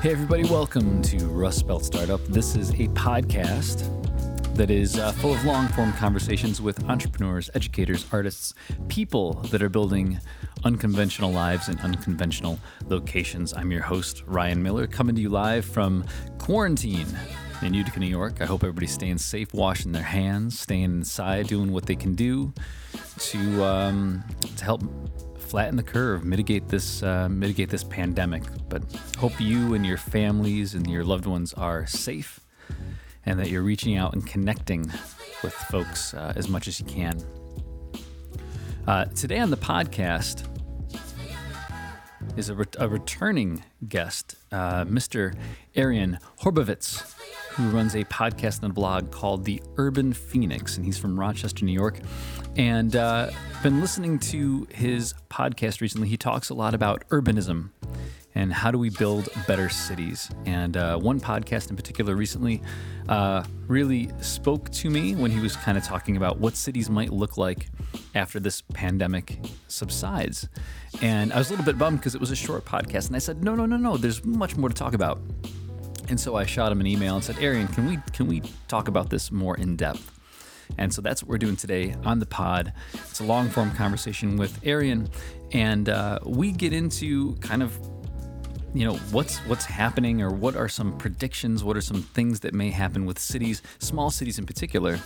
[0.00, 2.24] Hey, everybody, welcome to Rust Belt Startup.
[2.26, 3.82] This is a podcast
[4.54, 8.54] that is uh, full of long form conversations with entrepreneurs, educators, artists,
[8.86, 10.20] people that are building
[10.62, 13.52] unconventional lives in unconventional locations.
[13.52, 16.04] I'm your host, Ryan Miller, coming to you live from
[16.38, 17.08] quarantine
[17.62, 18.40] in Utica, New York.
[18.40, 22.52] I hope everybody's staying safe, washing their hands, staying inside, doing what they can do
[23.18, 24.22] to um,
[24.56, 24.82] to help
[25.48, 28.42] flatten the curve, mitigate this uh, mitigate this pandemic.
[28.68, 28.82] But
[29.18, 32.40] hope you and your families and your loved ones are safe,
[33.24, 34.82] and that you're reaching out and connecting
[35.42, 37.20] with folks uh, as much as you can.
[38.86, 40.46] Uh, today on the podcast
[42.36, 45.34] is a, re- a returning guest, uh, Mr.
[45.74, 47.14] Arian Horbovitz
[47.58, 51.64] who runs a podcast and a blog called The Urban Phoenix, and he's from Rochester,
[51.64, 51.98] New York.
[52.56, 53.30] And uh,
[53.64, 56.06] been listening to his podcast recently.
[56.06, 57.70] He talks a lot about urbanism
[58.36, 60.30] and how do we build better cities.
[60.46, 62.62] And uh, one podcast in particular recently
[63.08, 67.12] uh, really spoke to me when he was kind of talking about what cities might
[67.12, 67.70] look like
[68.14, 70.48] after this pandemic subsides.
[71.02, 73.08] And I was a little bit bummed because it was a short podcast.
[73.08, 75.20] And I said, no, no, no, no, there's much more to talk about.
[76.08, 78.88] And so I shot him an email and said, Arian, can we can we talk
[78.88, 80.18] about this more in depth?
[80.76, 82.72] And so that's what we're doing today on the pod.
[82.92, 85.08] It's a long form conversation with Arian,
[85.52, 87.78] and uh, we get into kind of
[88.74, 92.52] you know what's what's happening or what are some predictions what are some things that
[92.52, 94.98] may happen with cities small cities in particular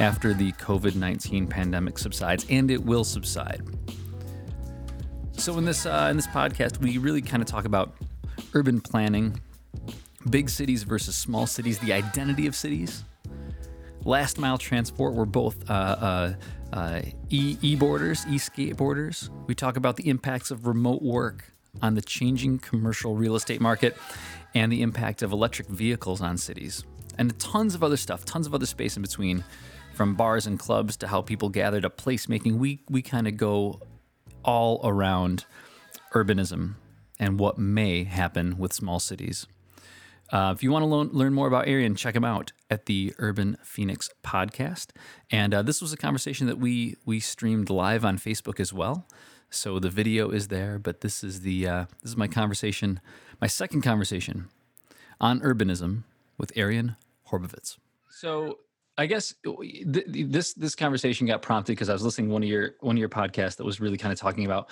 [0.00, 3.60] after the covid-19 pandemic subsides and it will subside
[5.32, 7.94] so in this uh, in this podcast we really kind of talk about
[8.54, 9.38] urban planning
[10.30, 13.04] big cities versus small cities, the identity of cities.
[14.04, 16.34] Last mile transport, we're both uh, uh,
[16.72, 19.30] uh, e boarders, e skateboarders.
[19.46, 23.96] We talk about the impacts of remote work on the changing commercial real estate market
[24.54, 26.84] and the impact of electric vehicles on cities,
[27.16, 29.44] and tons of other stuff, tons of other space in between,
[29.94, 32.56] from bars and clubs to how people gather to placemaking.
[32.56, 33.80] We we kind of go
[34.44, 35.46] all around
[36.12, 36.74] urbanism
[37.18, 39.46] and what may happen with small cities.
[40.32, 43.14] Uh, if you want to lo- learn more about Arian, check him out at the
[43.18, 44.88] Urban Phoenix podcast.
[45.30, 49.06] And uh, this was a conversation that we we streamed live on Facebook as well.
[49.50, 53.00] So the video is there, but this is the uh, this is my conversation,
[53.40, 54.48] my second conversation
[55.20, 56.04] on urbanism
[56.38, 56.96] with Arian
[57.30, 57.76] Horbovitz.
[58.10, 58.58] So
[58.96, 62.48] I guess th- this this conversation got prompted because I was listening to one of
[62.48, 64.70] your one of your podcasts that was really kind of talking about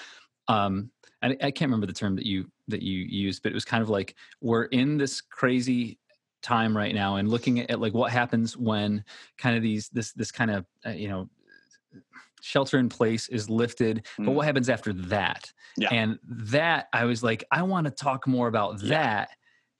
[0.49, 0.91] um,
[1.23, 3.83] I, I can't remember the term that you that you used, but it was kind
[3.83, 5.99] of like we're in this crazy
[6.43, 9.05] time right now and looking at, at like what happens when
[9.39, 11.29] kind of these this this kind of uh, you know
[12.41, 14.25] shelter in place is lifted mm.
[14.25, 15.89] but what happens after that yeah.
[15.93, 18.89] and that i was like i want to talk more about yeah.
[18.89, 19.31] that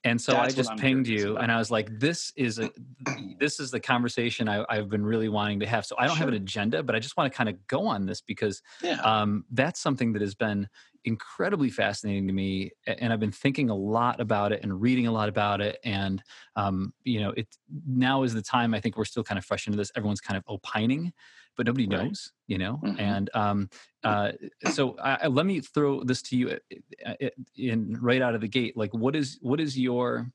[0.03, 2.71] and so That's I just pinged you and I was like, this is a
[3.39, 5.85] this is the conversation I, have been really wanting to have.
[5.85, 6.25] So I don't sure.
[6.25, 8.99] have an agenda, but I just want to kind of go on this because yeah.
[9.01, 10.67] um, that's something that has been
[11.05, 12.71] incredibly fascinating to me.
[12.87, 15.77] And I've been thinking a lot about it and reading a lot about it.
[15.83, 16.23] And
[16.55, 17.47] um, you know, it
[17.87, 19.91] now is the time I think we're still kind of fresh into this.
[19.95, 21.13] Everyone's kind of opining
[21.57, 22.05] but nobody right.
[22.05, 22.79] knows, you know.
[22.83, 22.99] Mm-hmm.
[22.99, 23.69] And um,
[24.03, 24.31] uh,
[24.71, 26.59] so I, let me throw this to you
[27.05, 28.77] uh, uh, in right out of the gate.
[28.77, 30.31] Like, what is what is your?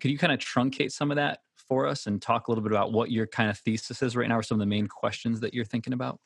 [0.00, 2.72] Could you kind of truncate some of that for us and talk a little bit
[2.72, 5.40] about what your kind of thesis is right now, or some of the main questions
[5.40, 6.20] that you're thinking about?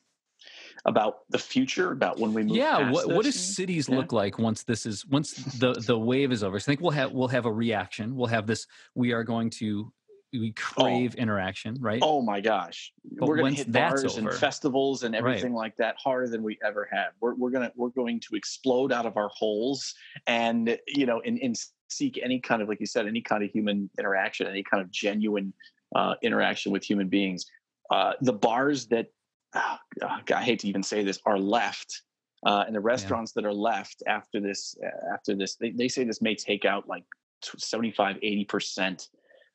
[0.87, 3.97] about the future about when we move yeah what, what does cities yeah.
[3.97, 6.91] look like once this is once the the wave is over so i think we'll
[6.91, 9.93] have we'll have a reaction we'll have this we are going to
[10.33, 10.61] we oh.
[10.61, 11.21] crave oh.
[11.21, 12.01] interaction, right?
[12.03, 15.65] Oh my gosh, but we're going to hit bars and festivals and everything right.
[15.65, 17.13] like that harder than we ever have.
[17.21, 19.95] We're we're gonna we're going to explode out of our holes
[20.27, 21.57] and you know and, and
[21.89, 24.91] seek any kind of like you said any kind of human interaction, any kind of
[24.91, 25.53] genuine
[25.95, 27.47] uh, interaction with human beings.
[27.91, 29.09] Uh, the bars that
[29.55, 32.03] oh, I hate to even say this are left.
[32.47, 33.43] Uh, and the restaurants yeah.
[33.43, 36.88] that are left after this, uh, after this, they, they say this may take out
[36.88, 37.05] like
[37.43, 39.09] 75, 80 percent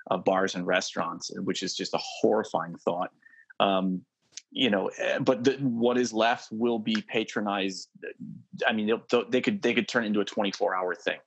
[0.07, 3.11] of bars and restaurants, which is just a horrifying thought.
[3.59, 4.01] Um,
[4.51, 7.89] you know, eh, but the, what is left will be patronized.
[8.65, 8.89] I mean,
[9.29, 11.19] they could they could turn into a 24 hour thing.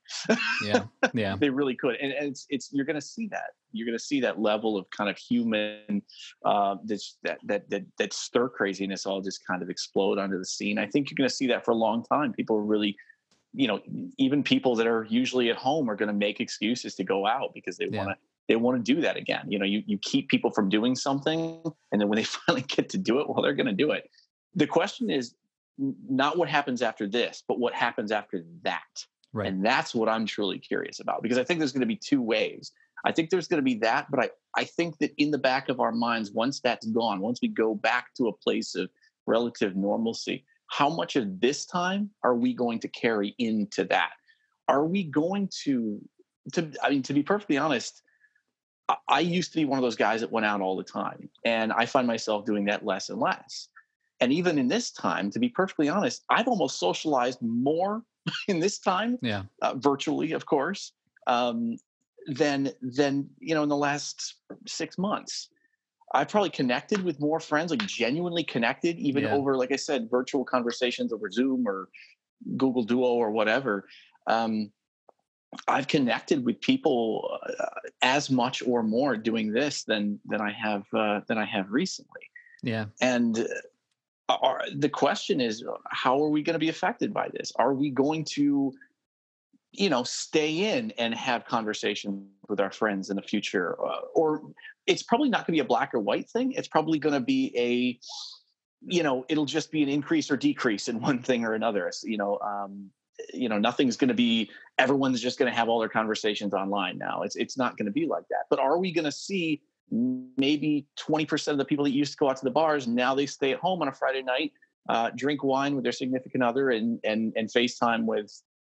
[0.63, 0.83] yeah,
[1.13, 1.95] yeah, they really could.
[1.97, 4.77] And, and it's it's you're going to see that you're going to see that level
[4.77, 6.01] of kind of human
[6.43, 10.45] uh, this that that that that stir craziness all just kind of explode onto the
[10.45, 10.79] scene.
[10.79, 12.33] I think you're going to see that for a long time.
[12.33, 12.97] People are really
[13.53, 13.79] you know
[14.17, 17.51] even people that are usually at home are going to make excuses to go out
[17.53, 18.05] because they yeah.
[18.05, 19.45] want to they want to do that again.
[19.47, 21.61] You know, you, you keep people from doing something,
[21.91, 24.09] and then when they finally get to do it, well, they're going to do it.
[24.55, 25.35] The question is
[25.77, 28.81] not what happens after this, but what happens after that.
[29.31, 29.47] Right.
[29.47, 32.21] And that's what I'm truly curious about because I think there's going to be two
[32.21, 32.73] waves.
[33.05, 35.69] I think there's going to be that, but I, I think that in the back
[35.69, 38.89] of our minds, once that's gone, once we go back to a place of
[39.27, 44.11] relative normalcy, how much of this time are we going to carry into that?
[44.67, 46.01] Are we going to,
[46.53, 48.01] to I mean, to be perfectly honest,
[49.07, 51.71] I used to be one of those guys that went out all the time, and
[51.71, 53.69] I find myself doing that less and less.
[54.19, 58.03] And even in this time, to be perfectly honest, I've almost socialized more
[58.47, 60.93] in this time, yeah, uh, virtually, of course,
[61.27, 61.77] um,
[62.27, 64.35] than than you know in the last
[64.67, 65.49] six months.
[66.11, 69.33] I've probably connected with more friends, like genuinely connected, even yeah.
[69.33, 71.89] over, like I said, virtual conversations over Zoom or
[72.57, 73.87] Google Duo or whatever.
[74.25, 74.71] Um,
[75.67, 77.65] I've connected with people uh,
[78.01, 82.21] as much or more doing this than than I have uh, than I have recently.
[82.61, 83.47] Yeah, and
[84.29, 87.51] are, the question is how are we going to be affected by this?
[87.55, 88.73] Are we going to
[89.71, 93.75] you know stay in and have conversation with our friends in the future?
[93.83, 94.41] Uh, or
[94.85, 96.51] it's probably not going to be a black or white thing.
[96.51, 97.99] It's probably going to be a
[98.85, 101.91] you know it'll just be an increase or decrease in one thing or another.
[102.03, 102.91] You know um,
[103.33, 106.97] you know nothing's going to be everyone's just going to have all their conversations online
[106.97, 107.21] now.
[107.23, 108.45] It's it's not going to be like that.
[108.49, 109.61] But are we going to see
[109.91, 113.25] maybe 20% of the people that used to go out to the bars now they
[113.25, 114.51] stay at home on a friday night
[114.87, 118.31] uh, drink wine with their significant other and and and facetime with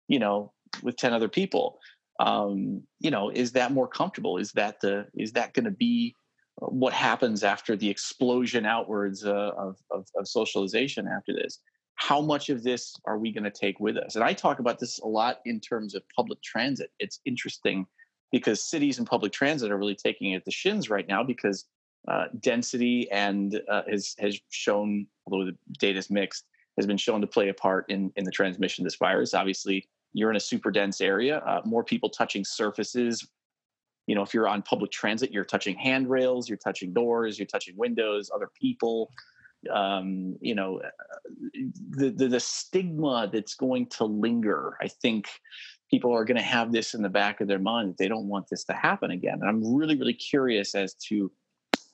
[0.07, 0.51] you know
[0.81, 1.79] with 10 other people?
[2.19, 4.37] Um, you know is that more comfortable?
[4.37, 6.15] Is that the is that going to be
[6.57, 11.59] what happens after the explosion outwards uh, of, of, of socialization after this
[12.07, 14.79] how much of this are we going to take with us and i talk about
[14.79, 17.85] this a lot in terms of public transit it's interesting
[18.31, 21.65] because cities and public transit are really taking it the shins right now because
[22.07, 26.45] uh, density and uh, has has shown, although the data is mixed,
[26.77, 29.33] has been shown to play a part in in the transmission of this virus.
[29.33, 33.25] Obviously, you're in a super dense area, uh, more people touching surfaces.
[34.07, 37.77] You know, if you're on public transit, you're touching handrails, you're touching doors, you're touching
[37.77, 39.09] windows, other people.
[39.71, 40.81] Um, you know,
[41.91, 45.27] the, the the stigma that's going to linger, I think,
[45.89, 48.27] people are going to have this in the back of their mind that they don't
[48.27, 49.39] want this to happen again.
[49.41, 51.31] And I'm really, really curious as to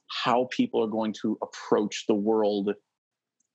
[0.08, 2.74] how people are going to approach the world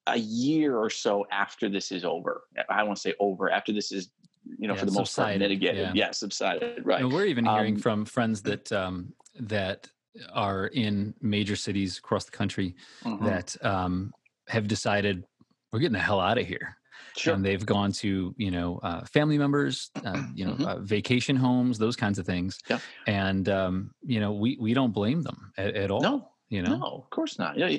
[0.06, 2.42] a year or so after this is over.
[2.68, 4.10] I want to say over after this is,
[4.58, 5.80] you know, yeah, for the most part mitigated.
[5.80, 5.92] Yeah.
[5.94, 6.84] yeah, subsided.
[6.84, 7.00] Right.
[7.00, 9.88] And we're even hearing um, from friends that um, that
[10.32, 13.24] are in major cities across the country mm-hmm.
[13.24, 14.12] that um,
[14.48, 15.24] have decided
[15.72, 16.76] we're getting the hell out of here.
[17.16, 17.34] Sure.
[17.34, 20.64] And they've gone to, you know, uh, family members, uh, you know, mm-hmm.
[20.64, 22.58] uh, vacation homes, those kinds of things.
[22.68, 22.78] Yeah.
[23.06, 26.00] And, um, you know, we, we don't blame them at, at all.
[26.00, 26.76] No, you know?
[26.76, 27.56] No, of course not.
[27.56, 27.78] You know,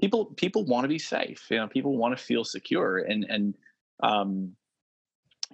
[0.00, 1.46] people, people want to be safe.
[1.50, 2.98] You know, people want to feel secure.
[2.98, 3.54] And, and,
[4.02, 4.56] um,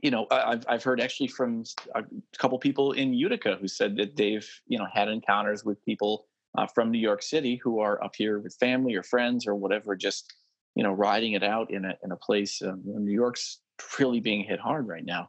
[0.02, 1.64] you know, I've I've heard actually from
[1.94, 2.02] a
[2.38, 6.26] couple people in Utica who said that they've you know had encounters with people
[6.56, 9.96] uh, from New York City who are up here with family or friends or whatever,
[9.96, 10.34] just
[10.76, 12.62] you know, riding it out in a in a place.
[12.62, 13.60] Um, New York's
[13.98, 15.28] really being hit hard right now.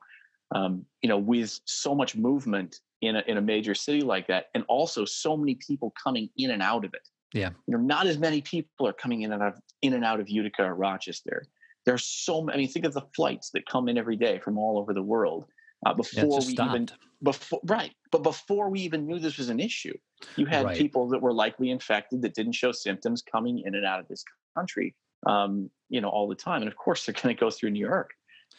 [0.54, 4.48] Um, you know, with so much movement in a in a major city like that,
[4.54, 7.08] and also so many people coming in and out of it.
[7.34, 10.06] Yeah, you know, not as many people are coming in and out of, in and
[10.06, 11.48] out of Utica or Rochester.
[11.88, 12.56] There's so many.
[12.56, 15.02] I mean, think of the flights that come in every day from all over the
[15.02, 15.46] world.
[15.86, 16.72] Uh, before we stopped.
[16.72, 16.90] even
[17.22, 19.96] before right, but before we even knew this was an issue,
[20.36, 20.78] you had right.
[20.78, 24.24] people that were likely infected that didn't show symptoms coming in and out of this
[24.56, 26.62] country um, you know, all the time.
[26.62, 28.12] And of course, they're going to go through New York.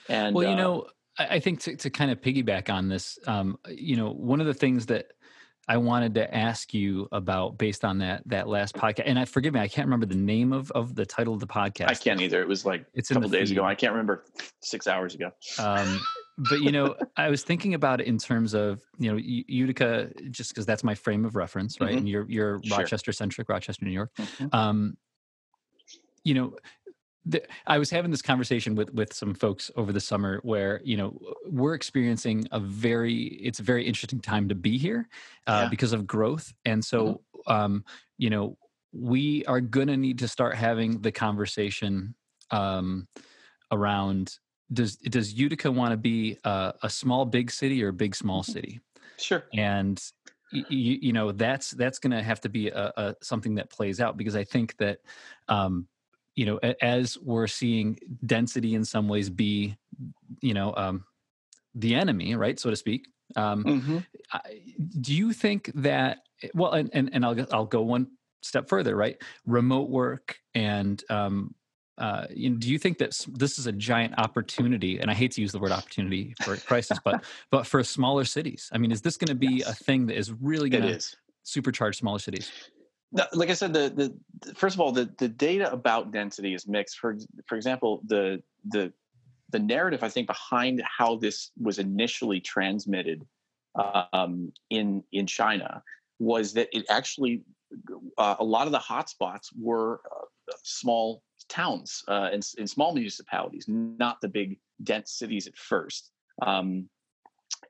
[0.09, 0.87] And well, you uh, know,
[1.19, 4.55] I think to, to kind of piggyback on this, um, you know, one of the
[4.55, 5.07] things that
[5.69, 9.53] I wanted to ask you about based on that that last podcast, and I forgive
[9.53, 11.89] me, I can't remember the name of of the title of the podcast.
[11.89, 12.41] I can't either.
[12.41, 13.59] It was like it's a couple days feed.
[13.59, 13.67] ago.
[13.67, 14.25] I can't remember
[14.61, 15.31] six hours ago.
[15.59, 16.01] Um,
[16.51, 20.51] but you know, I was thinking about it in terms of you know Utica, just
[20.51, 21.91] because that's my frame of reference, right?
[21.91, 21.99] Mm-hmm.
[21.99, 22.61] And you're you're.
[22.71, 24.11] Rochester centric, Rochester, New York.
[24.19, 24.47] Mm-hmm.
[24.53, 24.97] Um,
[26.25, 26.55] you know
[27.29, 30.97] the, I was having this conversation with with some folks over the summer where you
[30.97, 35.09] know we're experiencing a very it's a very interesting time to be here
[35.47, 35.69] uh, yeah.
[35.69, 37.53] because of growth and so mm-hmm.
[37.53, 37.85] um,
[38.17, 38.57] you know
[38.93, 42.15] we are going to need to start having the conversation
[42.51, 43.07] um,
[43.71, 44.39] around
[44.73, 48.43] does does Utica want to be a, a, small big city or a big small
[48.43, 48.53] mm-hmm.
[48.53, 48.81] city
[49.19, 50.03] sure and
[50.51, 54.01] you, you know that's that's going to have to be a, a, something that plays
[54.01, 55.01] out because I think that
[55.49, 55.87] um,
[56.39, 59.77] you know as we're seeing density in some ways be
[60.41, 61.05] you know um,
[61.75, 63.99] the enemy right so to speak um, mm-hmm.
[65.01, 66.19] do you think that
[66.55, 68.07] well and, and and i'll i'll go one
[68.41, 71.55] step further right remote work and um,
[71.99, 75.01] uh, you know, do you think that this is a giant opportunity?
[75.01, 78.71] And I hate to use the word opportunity for crisis, but but for smaller cities,
[78.73, 79.69] I mean, is this going to be yes.
[79.69, 82.53] a thing that is really going to supercharge smaller cities?
[83.33, 86.99] Like I said, the, the first of all, the, the data about density is mixed.
[86.99, 88.93] For for example, the the
[89.51, 93.27] the narrative I think behind how this was initially transmitted
[94.13, 95.83] um, in in China
[96.19, 97.43] was that it actually
[98.19, 100.25] uh, a lot of the hotspots were uh,
[100.63, 106.11] small towns uh, and, and, small municipalities, not the big dense cities at first.
[106.43, 106.89] Um,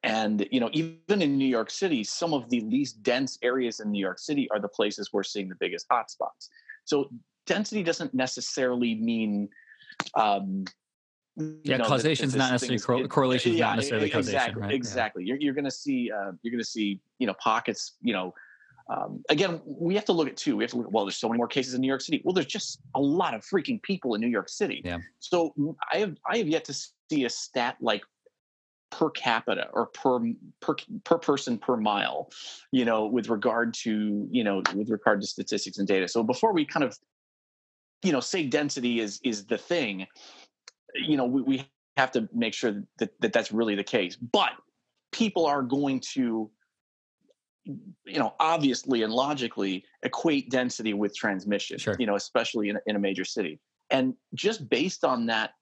[0.02, 3.90] and you know, even in New York City, some of the least dense areas in
[3.90, 6.48] New York City are the places we're seeing the biggest hotspots.
[6.84, 7.10] So
[7.46, 9.48] density doesn't necessarily mean
[10.14, 10.64] um,
[11.62, 14.60] yeah, know, causation is not necessarily cor- correlation is yeah, not necessarily exactly, causation.
[14.60, 14.72] Right?
[14.72, 15.22] Exactly.
[15.24, 15.28] Yeah.
[15.28, 17.92] You're, you're going to see uh, you're going to see you know pockets.
[18.02, 18.34] You know,
[18.90, 20.56] um, again, we have to look at two.
[20.56, 22.22] We have to look at well, there's so many more cases in New York City.
[22.24, 24.82] Well, there's just a lot of freaking people in New York City.
[24.84, 24.98] Yeah.
[25.20, 25.54] So
[25.92, 26.74] I have I have yet to
[27.10, 28.02] see a stat like
[28.90, 30.20] per capita or per
[30.60, 32.30] per per person per mile
[32.72, 36.52] you know with regard to you know with regard to statistics and data so before
[36.52, 36.96] we kind of
[38.02, 40.06] you know say density is is the thing
[40.94, 44.16] you know, we, we have to make sure that, that that's really the case.
[44.16, 44.50] But
[45.12, 46.50] people are going to,
[47.64, 51.96] you know, obviously and logically equate density with transmission, sure.
[51.98, 53.60] you know, especially in, in a major city.
[53.90, 55.52] And just based on that,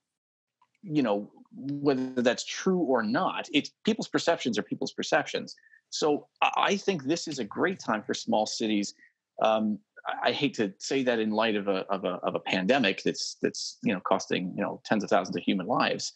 [0.83, 5.57] you know, whether that's true or not, it's people's perceptions are people's perceptions.
[5.91, 8.95] So I think this is a great time for small cities
[9.43, 9.79] um,
[10.23, 13.37] I hate to say that in light of a of a of a pandemic that's
[13.43, 16.13] that's you know costing you know tens of thousands of human lives,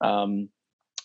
[0.00, 0.48] um,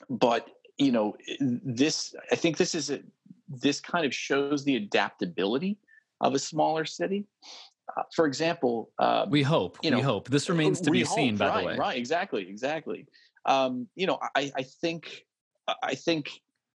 [0.09, 2.99] but you know this I think this is a,
[3.47, 5.77] this kind of shows the adaptability
[6.19, 7.25] of a smaller city.
[7.95, 11.15] Uh, for example, uh, we hope you know, we hope this remains to be hope,
[11.15, 11.37] seen.
[11.37, 11.97] By right, the way, right?
[11.97, 13.05] Exactly, exactly.
[13.45, 15.25] Um, you know, I, I think
[15.83, 16.29] I think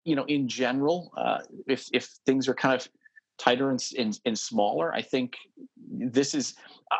[0.04, 2.88] you know in general, uh, if if things are kind of
[3.38, 4.94] tighter and, and, and, smaller.
[4.94, 5.36] I think
[5.90, 6.54] this is,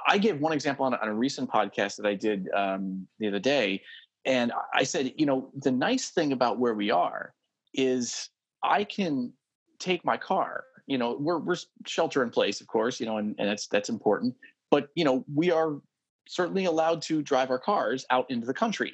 [0.06, 3.38] I gave one example on, on a recent podcast that I did um, the other
[3.38, 3.82] day.
[4.24, 7.34] And I said, you know, the nice thing about where we are
[7.72, 8.30] is
[8.62, 9.32] I can
[9.78, 11.56] take my car, you know, we're, we're
[11.86, 14.34] shelter in place, of course, you know, and, and that's, that's important,
[14.70, 15.80] but you know, we are
[16.26, 18.92] certainly allowed to drive our cars out into the country.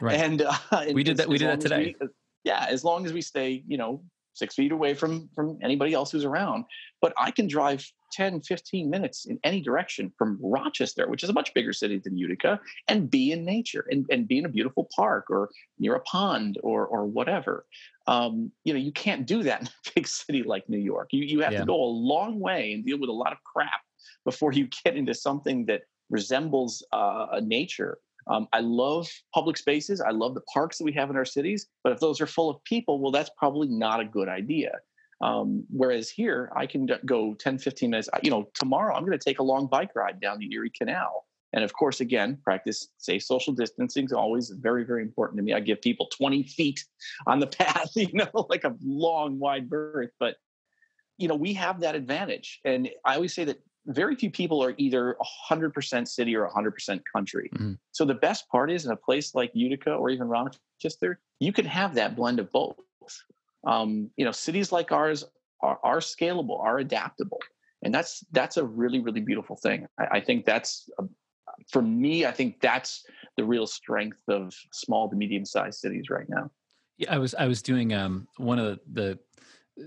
[0.00, 0.18] Right.
[0.18, 0.54] And, uh,
[0.92, 1.28] we did that.
[1.28, 1.94] We did that today.
[2.00, 2.08] We,
[2.44, 2.66] yeah.
[2.68, 4.02] As long as we stay, you know,
[4.34, 6.64] six feet away from from anybody else who's around
[7.02, 11.32] but i can drive 10 15 minutes in any direction from rochester which is a
[11.32, 14.88] much bigger city than utica and be in nature and, and be in a beautiful
[14.96, 17.66] park or near a pond or or whatever
[18.06, 21.22] um, you know you can't do that in a big city like new york you,
[21.22, 21.60] you have yeah.
[21.60, 23.80] to go a long way and deal with a lot of crap
[24.24, 30.00] before you get into something that resembles uh, a nature um, I love public spaces.
[30.00, 31.66] I love the parks that we have in our cities.
[31.82, 34.72] But if those are full of people, well, that's probably not a good idea.
[35.20, 38.08] Um, whereas here, I can go 10, 15 minutes.
[38.22, 41.26] You know, tomorrow I'm going to take a long bike ride down the Erie Canal.
[41.52, 45.52] And of course, again, practice safe social distancing is always very, very important to me.
[45.52, 46.84] I give people 20 feet
[47.26, 50.10] on the path, you know, like a long, wide berth.
[50.18, 50.36] But,
[51.18, 52.60] you know, we have that advantage.
[52.64, 55.16] And I always say that very few people are either
[55.50, 57.50] 100% city or 100% country.
[57.54, 57.72] Mm-hmm.
[57.92, 61.64] So the best part is in a place like Utica or even Rochester, you can
[61.64, 62.76] have that blend of both.
[63.66, 65.24] Um, you know, cities like ours
[65.62, 67.40] are, are, scalable, are adaptable,
[67.82, 69.86] and that's that's a really really beautiful thing.
[69.98, 71.04] I, I think that's a,
[71.68, 72.24] for me.
[72.24, 73.04] I think that's
[73.36, 76.50] the real strength of small to medium sized cities right now.
[76.96, 79.18] Yeah, I was I was doing um, one of the, the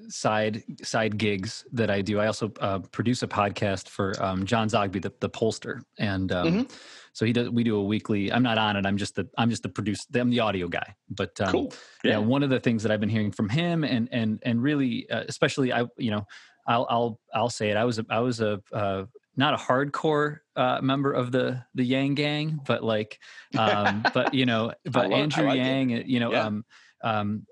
[0.07, 2.19] side side gigs that I do.
[2.19, 6.47] I also uh, produce a podcast for um, John Zogby, the, the pollster, and um,
[6.47, 6.73] mm-hmm.
[7.13, 7.49] so he does.
[7.49, 8.31] We do a weekly.
[8.31, 8.85] I'm not on it.
[8.85, 10.03] I'm just the I'm just the producer.
[10.15, 10.95] I'm the audio guy.
[11.09, 11.73] But um, cool.
[12.03, 12.11] yeah.
[12.11, 12.17] yeah.
[12.17, 15.23] one of the things that I've been hearing from him, and and and really, uh,
[15.27, 16.25] especially I, you know,
[16.67, 17.77] I'll I'll I'll say it.
[17.77, 21.83] I was a, I was a uh, not a hardcore uh, member of the the
[21.83, 23.19] Yang Gang, but like,
[23.57, 26.05] um, but you know, but love, Andrew like Yang, it.
[26.07, 26.45] you know, yeah.
[26.45, 26.65] um,
[27.03, 27.47] um,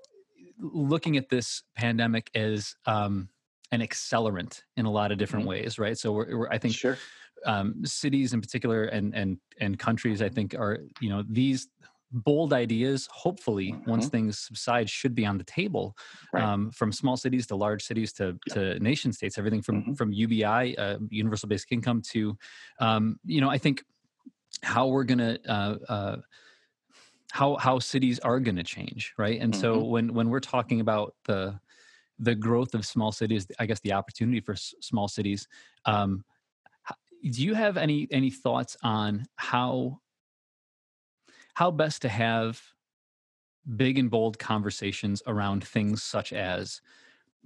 [0.62, 3.28] looking at this pandemic as um,
[3.70, 5.62] an accelerant in a lot of different mm-hmm.
[5.62, 5.98] ways, right?
[5.98, 6.98] So we're, we're I think sure.
[7.44, 11.68] um, cities in particular and and and countries, I think, are you know these
[12.12, 13.08] bold ideas.
[13.10, 13.90] Hopefully, mm-hmm.
[13.90, 15.96] once things subside, should be on the table.
[16.32, 16.44] Right.
[16.44, 18.54] Um, from small cities to large cities to yep.
[18.54, 19.94] to nation states, everything from mm-hmm.
[19.94, 22.36] from UBI, uh, universal basic income, to
[22.78, 23.82] um, you know, I think
[24.62, 26.16] how we're going to uh, uh,
[27.32, 29.60] how how cities are going to change right and mm-hmm.
[29.60, 31.58] so when when we're talking about the
[32.18, 35.48] the growth of small cities i guess the opportunity for s- small cities
[35.86, 36.22] um,
[37.30, 39.98] do you have any any thoughts on how
[41.54, 42.60] how best to have
[43.76, 46.82] big and bold conversations around things such as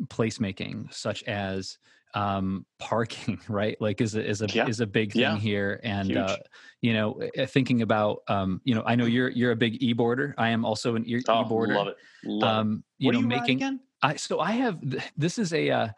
[0.08, 1.78] placemaking, such as
[2.14, 3.80] um, parking, right?
[3.80, 4.66] Like is a is a yeah.
[4.66, 5.36] is a big thing yeah.
[5.36, 6.36] here, and uh,
[6.80, 10.34] you know, thinking about um, you know, I know you're you're a big e-boarder.
[10.38, 11.96] I am also an e- oh, boarder Love it.
[12.24, 13.58] Love um, you what know, you making.
[13.58, 13.80] Again?
[14.02, 14.80] I so I have
[15.16, 15.88] this is a uh,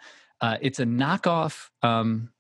[0.41, 1.69] uh, it's a knockoff.
[1.83, 2.31] Um,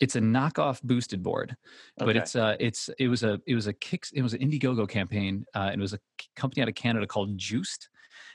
[0.00, 1.56] it's a knockoff boosted board,
[1.98, 2.18] but okay.
[2.18, 5.44] it's uh it's it was a it was a kick it was an Indiegogo campaign,
[5.54, 6.00] uh, and it was a
[6.36, 7.88] company out of Canada called Juiced.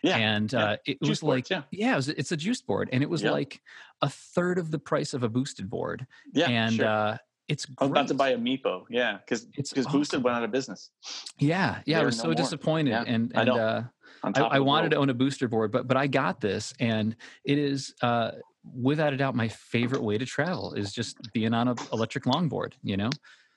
[0.03, 0.63] Yeah, and yeah.
[0.63, 3.09] Uh, it juice was like yeah, yeah it was, it's a juice board, and it
[3.09, 3.61] was like
[4.01, 6.05] a third of the price of a boosted board.
[6.33, 6.87] Yeah, and sure.
[6.87, 7.85] uh, it's great.
[7.85, 9.99] I'm about to buy a Meepo, yeah, because because awesome.
[9.99, 10.91] boosted went out of business.
[11.39, 12.35] Yeah, yeah, They're I was no so more.
[12.35, 13.83] disappointed, yeah, and and I, uh,
[14.23, 17.57] I, I wanted to own a boosted board, but but I got this, and it
[17.57, 18.31] is uh,
[18.63, 22.73] without a doubt my favorite way to travel is just being on an electric longboard.
[22.83, 23.09] You know,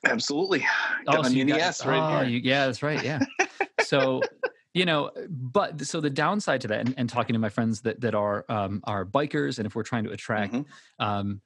[0.05, 0.61] absolutely.
[1.05, 3.03] Got oh, so you got, right oh, you, yeah, that's right.
[3.03, 3.21] Yeah.
[3.83, 4.23] so
[4.75, 8.01] you know but so the downside to that and, and, talking to my friends that
[8.01, 11.05] that are um, are bikers and if we're trying to attract mm-hmm.
[11.05, 11.41] um,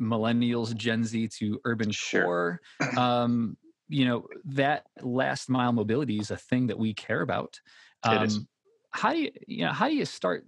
[0.00, 2.22] millennials gen z to urban sure.
[2.22, 2.60] core
[2.96, 3.56] um,
[3.88, 7.60] you know that last mile mobility is a thing that we care about
[8.02, 8.46] um,
[8.90, 10.44] how do you you know how do you start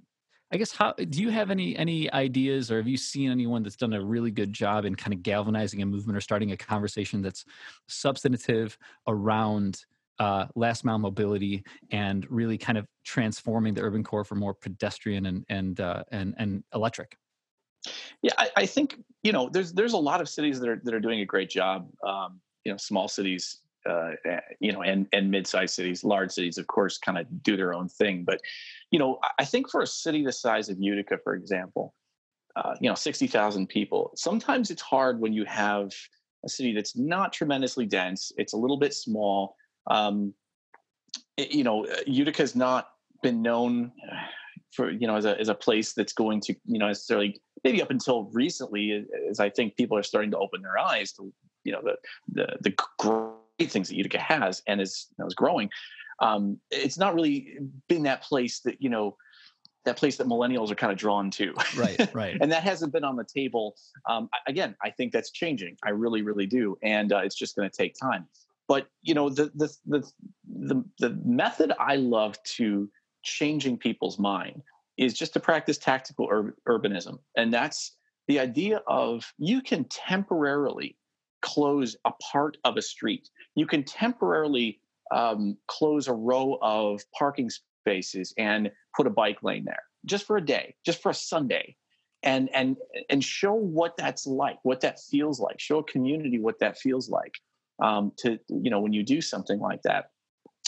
[0.51, 3.77] I guess how do you have any any ideas or have you seen anyone that's
[3.77, 7.21] done a really good job in kind of galvanizing a movement or starting a conversation
[7.21, 7.45] that's
[7.87, 9.85] substantive around
[10.19, 15.27] uh, last mile mobility and really kind of transforming the urban core for more pedestrian
[15.27, 17.17] and and uh, and and electric?
[18.23, 20.93] Yeah, I, I, think you know there's there's a lot of cities that are that
[20.95, 21.89] are doing a great job.
[22.07, 26.59] Um, you know, small cities uh, eh, you know, and and mid-sized cities, large cities,
[26.59, 28.25] of course, kind of do their own thing.
[28.25, 28.41] But
[28.91, 31.95] you know, I think for a city the size of Utica, for example,
[32.57, 35.93] uh, you know, sixty thousand people, sometimes it's hard when you have
[36.45, 38.33] a city that's not tremendously dense.
[38.37, 39.57] It's a little bit small.
[39.89, 40.35] Um,
[41.37, 42.89] it, you know, Utica has not
[43.23, 43.93] been known
[44.73, 47.83] for you know as a as a place that's going to you know necessarily maybe
[47.83, 51.33] up until recently as I think people are starting to open their eyes to
[51.65, 51.97] you know the
[52.33, 55.71] the the great things that Utica has and is, you know, is growing.
[56.21, 57.59] Um, it's not really
[57.89, 59.17] been that place that you know
[59.85, 61.55] that place that millennials are kind of drawn to.
[61.77, 62.37] Right, right.
[62.41, 63.75] and that hasn't been on the table.
[64.09, 65.77] Um, again, I think that's changing.
[65.85, 68.27] I really, really do, and uh, it's just going to take time.
[68.69, 70.13] But you know, the, the the
[70.47, 72.89] the the method I love to
[73.25, 74.63] changing people's mind
[74.97, 77.97] is just to practice tactical ur- urbanism, and that's
[78.29, 80.97] the idea of you can temporarily
[81.41, 83.31] close a part of a street.
[83.55, 89.65] You can temporarily um, close a row of parking spaces and put a bike lane
[89.65, 91.77] there just for a day, just for a Sunday,
[92.23, 92.77] and and
[93.09, 95.59] and show what that's like, what that feels like.
[95.61, 97.35] Show a community what that feels like.
[97.81, 100.11] Um, to you know when you do something like that,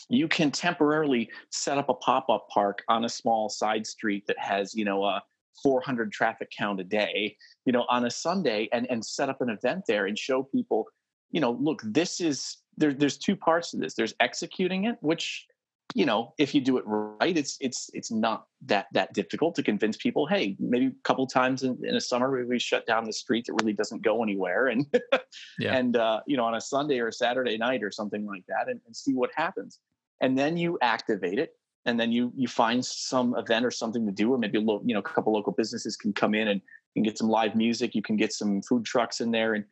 [0.09, 4.38] you can temporarily set up a pop up park on a small side street that
[4.38, 5.23] has you know a
[5.62, 9.51] 400 traffic count a day, you know, on a Sunday and, and set up an
[9.51, 10.87] event there and show people,
[11.31, 13.94] you know, look, this is, there, there's two parts to this.
[13.94, 15.46] There's executing it, which,
[15.94, 19.62] you know, if you do it right, it's, it's, it's not that, that difficult to
[19.62, 23.12] convince people, Hey, maybe a couple times in, in a summer, we shut down the
[23.12, 24.68] street that really doesn't go anywhere.
[24.68, 24.87] And,
[25.59, 25.76] yeah.
[25.76, 28.68] and, uh, you know, on a Sunday or a Saturday night or something like that
[28.68, 29.79] and, and see what happens.
[30.20, 31.55] And then you activate it
[31.87, 34.83] and then you you find some event or something to do or maybe a lo-
[34.85, 36.61] you know a couple local businesses can come in and
[36.94, 39.64] can get some live music you can get some food trucks in there and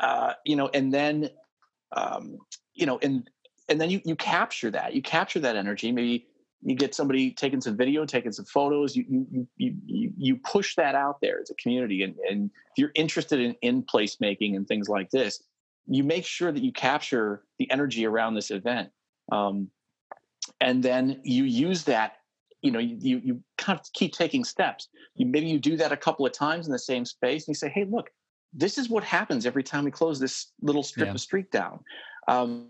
[0.00, 1.28] uh, you know and then
[1.92, 2.38] um,
[2.74, 3.28] you know and
[3.68, 5.92] and then you you capture that you capture that energy.
[5.92, 6.26] Maybe
[6.62, 10.74] you get somebody taking some video taking some photos you you you you, you push
[10.74, 12.02] that out there as a community.
[12.02, 15.42] And and if you're interested in in placemaking and things like this
[15.86, 18.90] you make sure that you capture the energy around this event.
[19.32, 19.70] Um,
[20.60, 22.16] and then you use that
[22.62, 24.88] you know you you kind of keep taking steps.
[25.14, 27.58] You maybe you do that a couple of times in the same space and you
[27.58, 28.10] say hey look
[28.52, 31.12] this is what happens every time we close this little strip yeah.
[31.12, 31.80] of street down
[32.28, 32.66] um,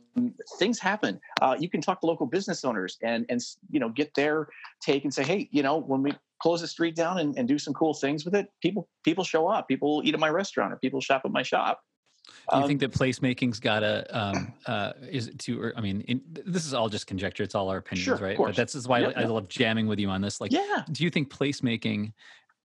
[0.58, 3.40] things happen uh, you can talk to local business owners and and
[3.70, 4.48] you know get their
[4.80, 7.58] take and say hey you know when we close the street down and, and do
[7.58, 10.76] some cool things with it people people show up people eat at my restaurant or
[10.76, 11.82] people shop at my shop
[12.50, 15.72] do you um, think that placemaking's got to um, uh, is it too?
[15.76, 17.42] I mean, in, this is all just conjecture.
[17.42, 18.36] It's all our opinions, sure, right?
[18.36, 20.40] But that's is why yeah, I, I love jamming with you on this.
[20.40, 20.82] Like, yeah.
[20.90, 22.12] Do you think placemaking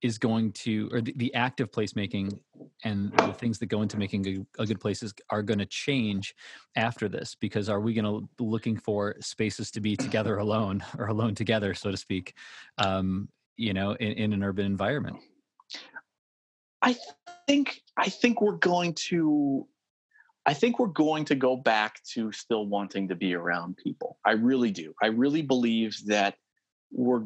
[0.04, 2.38] is going to, or the, the act of placemaking
[2.84, 6.36] and the things that go into making a, a good places are going to change
[6.76, 7.36] after this?
[7.36, 11.74] Because are we going to looking for spaces to be together alone or alone together,
[11.74, 12.36] so to speak?
[12.78, 15.18] Um, you know, in, in an urban environment.
[16.82, 16.98] I
[17.48, 19.68] think I think we're going to
[20.46, 24.18] I think we're going to go back to still wanting to be around people.
[24.26, 24.94] I really do.
[25.02, 26.36] I really believe that
[26.92, 27.24] we're,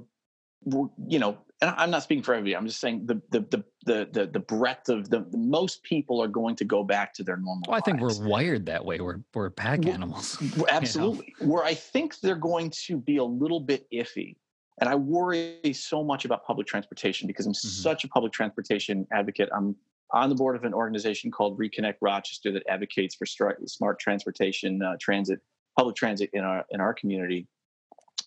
[0.64, 2.56] we're you know, and I'm not speaking for everybody.
[2.56, 6.22] I'm just saying the the the the the, the breadth of the, the, most people
[6.22, 7.64] are going to go back to their normal.
[7.68, 9.00] Well, I think we're wired that way.
[9.00, 10.38] We're we're pack animals.
[10.70, 11.34] Absolutely.
[11.40, 11.54] You know?
[11.54, 14.36] Where I think they're going to be a little bit iffy,
[14.80, 17.68] and I worry so much about public transportation because I'm mm-hmm.
[17.68, 19.50] such a public transportation advocate.
[19.56, 19.76] I'm
[20.12, 24.96] on the board of an organization called Reconnect Rochester that advocates for smart transportation, uh,
[25.02, 25.40] transit,
[25.76, 27.48] public transit in our in our community.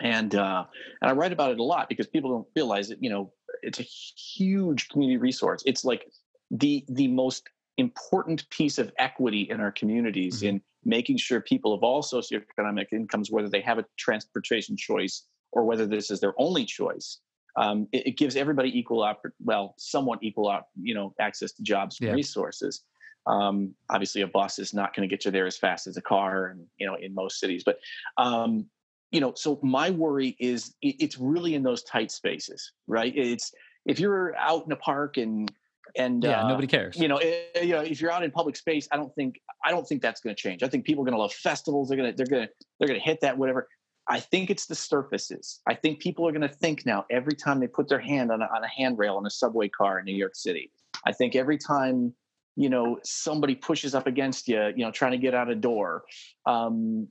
[0.01, 0.65] And uh,
[1.03, 3.33] and I write about it a lot because people don't realize that you know
[3.63, 5.63] it's a huge community resource.
[5.67, 6.07] It's like
[6.51, 10.47] the the most important piece of equity in our communities mm-hmm.
[10.47, 15.65] in making sure people of all socioeconomic incomes, whether they have a transportation choice or
[15.65, 17.19] whether this is their only choice,
[17.57, 21.63] um, it, it, gives everybody equal, op- well, somewhat equal, op- you know, access to
[21.63, 22.85] jobs and resources.
[23.27, 26.03] Um, obviously, a bus is not going to get you there as fast as a
[26.03, 27.63] car, and you know, in most cities.
[27.65, 27.79] But
[28.17, 28.67] um,
[29.11, 33.13] you know, so my worry is it's really in those tight spaces, right?
[33.17, 33.53] It's
[33.87, 35.51] if you're out in a park and
[35.97, 36.97] and yeah, uh, nobody cares.
[36.97, 39.41] You know, it, eh, you know, if you're out in public space, I don't think
[39.65, 40.63] I don't think that's going to change.
[40.63, 41.89] I think people are going to love festivals.
[41.89, 43.69] They're going to they're going to they're going to hit that whatever.
[44.09, 45.61] I think it's the surfaces.
[45.69, 48.43] I think people are going to think now every time they put their hand on
[48.43, 50.71] a, on a handrail in a subway car in New York City.
[51.07, 52.15] I think every time
[52.57, 56.05] you know somebody pushes up against you, you know, trying to get out a door.
[56.47, 57.09] Um,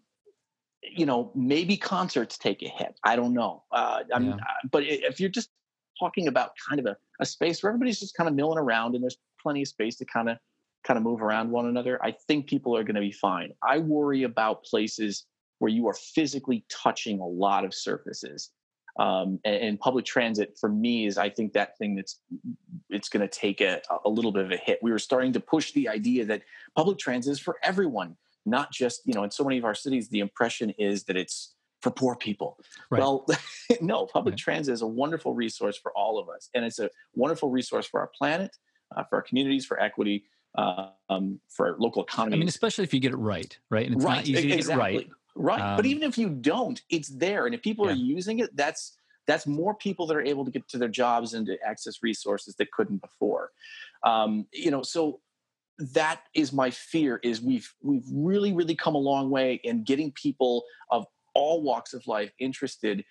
[0.83, 2.99] you know, maybe concerts take a hit.
[3.03, 3.63] I don't know.
[3.71, 4.17] Uh, yeah.
[4.17, 4.37] Uh,
[4.71, 5.49] but if you're just
[5.99, 9.03] talking about kind of a, a space where everybody's just kind of milling around and
[9.03, 10.37] there's plenty of space to kind of
[10.85, 13.51] kind of move around one another, I think people are going to be fine.
[13.61, 15.25] I worry about places
[15.59, 18.51] where you are physically touching a lot of surfaces.
[18.97, 22.19] Um, and, and, public transit for me is I think that thing that's
[22.89, 24.79] it's going to take a, a little bit of a hit.
[24.81, 26.41] We were starting to push the idea that
[26.75, 28.17] public transit is for everyone,
[28.49, 29.23] not just you know.
[29.23, 32.57] In so many of our cities, the impression is that it's for poor people.
[32.89, 32.99] Right.
[32.99, 33.25] Well,
[33.81, 34.39] no, public right.
[34.39, 37.99] transit is a wonderful resource for all of us, and it's a wonderful resource for
[37.99, 38.55] our planet,
[38.95, 42.37] uh, for our communities, for equity, um, for local economies.
[42.37, 43.85] I mean, especially if you get it right, right?
[43.85, 44.15] And it's right.
[44.15, 44.53] not easy exactly.
[44.53, 45.09] to get right.
[45.35, 45.61] Right.
[45.61, 47.45] Um, but even if you don't, it's there.
[47.45, 47.93] And if people yeah.
[47.93, 51.33] are using it, that's that's more people that are able to get to their jobs
[51.33, 53.51] and to access resources that couldn't before.
[54.03, 55.21] Um, you know, so
[55.79, 60.11] that is my fear is we've we've really, really come a long way in getting
[60.11, 63.03] people of all walks of life interested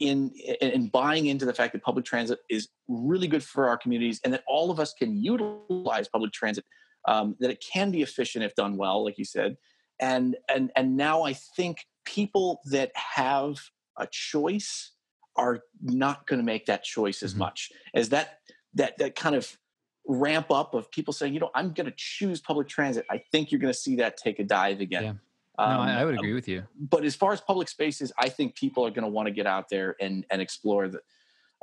[0.00, 4.20] in in buying into the fact that public transit is really good for our communities
[4.24, 6.64] and that all of us can utilize public transit
[7.08, 9.56] um, that it can be efficient if done well like you said
[10.00, 13.56] and and and now i think people that have
[13.98, 14.92] a choice
[15.36, 17.40] are not going to make that choice as mm-hmm.
[17.40, 18.40] much as that
[18.74, 19.56] that that kind of
[20.08, 23.50] ramp up of people saying you know i'm going to choose public transit i think
[23.50, 25.12] you're going to see that take a dive again yeah.
[25.58, 26.64] Um, no, I, I, would agree with you.
[26.78, 29.46] But as far as public spaces, I think people are going to want to get
[29.46, 31.00] out there and and explore the.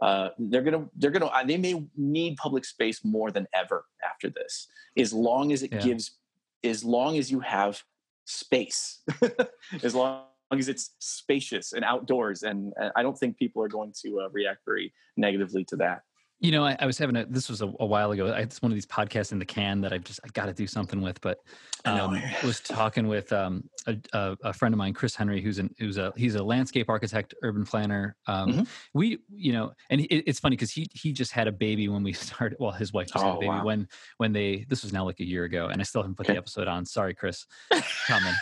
[0.01, 4.67] Uh, they're gonna they're gonna they may need public space more than ever after this,
[4.97, 5.77] as long as it yeah.
[5.77, 6.17] gives,
[6.63, 7.83] as long as you have
[8.25, 9.01] space
[9.83, 13.93] as long as it's spacious and outdoors and, and i don't think people are going
[14.01, 16.03] to uh, react very negatively to that
[16.43, 17.25] you know, I, I, was having a.
[17.25, 18.27] This was a, a while ago.
[18.27, 20.53] I, it's one of these podcasts in the can that I've just I got to
[20.53, 21.21] do something with.
[21.21, 21.39] But
[21.85, 25.73] um, was talking with um, a, a, a, friend of mine, Chris Henry, who's an
[25.79, 28.17] who's a he's a landscape architect, urban planner.
[28.27, 28.63] Um, mm-hmm.
[28.93, 32.03] We, you know, and it, it's funny because he he just had a baby when
[32.03, 32.57] we started.
[32.59, 33.63] Well, his wife just oh, had a oh, baby wow.
[33.63, 34.65] when when they.
[34.67, 36.33] This was now like a year ago, and I still haven't put okay.
[36.33, 36.85] the episode on.
[36.85, 37.45] Sorry, Chris.
[38.07, 38.33] Coming.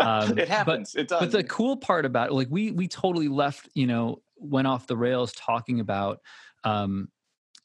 [0.00, 0.92] Um, it happens.
[0.92, 1.20] But, it does.
[1.20, 4.86] But the cool part about it, like we we totally left, you know, went off
[4.86, 6.20] the rails talking about
[6.64, 7.08] um,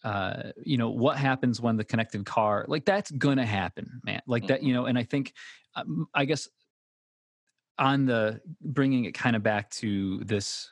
[0.03, 4.47] uh, you know what happens when the connected car like that's gonna happen man like
[4.47, 4.81] that you mm-hmm.
[4.81, 5.33] know and i think
[5.75, 6.47] um, i guess
[7.79, 10.71] on the bringing it kind of back to this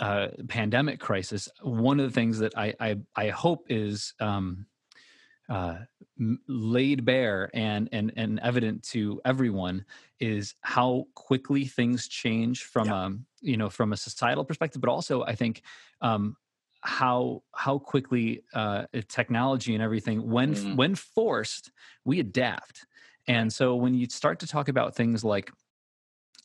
[0.00, 4.66] uh, pandemic crisis one of the things that i i, I hope is um,
[5.48, 5.76] uh,
[6.48, 9.84] laid bare and and and evident to everyone
[10.18, 13.04] is how quickly things change from yeah.
[13.04, 15.62] um you know from a societal perspective but also i think
[16.00, 16.36] um
[16.82, 20.76] how how quickly uh, technology and everything when mm.
[20.76, 21.70] when forced
[22.04, 22.86] we adapt
[23.28, 25.50] and so when you start to talk about things like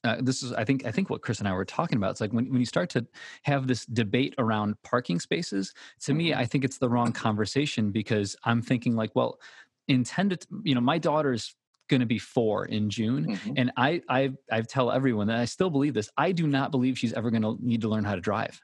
[0.04, 2.22] uh, this is i think i think what chris and i were talking about it's
[2.22, 3.06] like when, when you start to
[3.44, 6.40] have this debate around parking spaces to me mm-hmm.
[6.40, 9.40] i think it's the wrong conversation because i'm thinking like well
[9.88, 11.56] intended you know my daughter's
[11.92, 13.54] going to be four in June, mm-hmm.
[13.58, 16.10] and I, I I tell everyone that I still believe this.
[16.18, 18.60] I do not believe she's ever going to need to learn how to drive.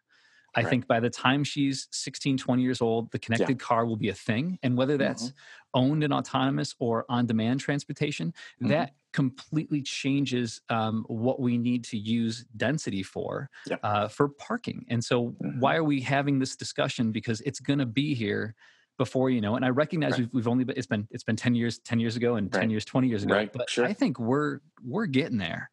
[0.57, 0.69] I right.
[0.71, 3.65] think by the time she's 16, 20 years old, the connected yeah.
[3.65, 4.57] car will be a thing.
[4.63, 5.79] And whether that's mm-hmm.
[5.79, 8.69] owned and autonomous or on demand transportation, mm-hmm.
[8.69, 13.79] that completely changes um, what we need to use density for yep.
[13.83, 14.83] uh, for parking.
[14.89, 15.59] And so, mm-hmm.
[15.59, 17.11] why are we having this discussion?
[17.11, 18.55] Because it's going to be here
[18.97, 19.57] before you know.
[19.57, 20.21] And I recognize right.
[20.21, 22.61] we've, we've only been it's been it's been ten years, ten years ago, and right.
[22.61, 23.35] ten years, twenty years ago.
[23.35, 23.53] Right.
[23.53, 23.85] But sure.
[23.85, 25.69] I think we're we're getting there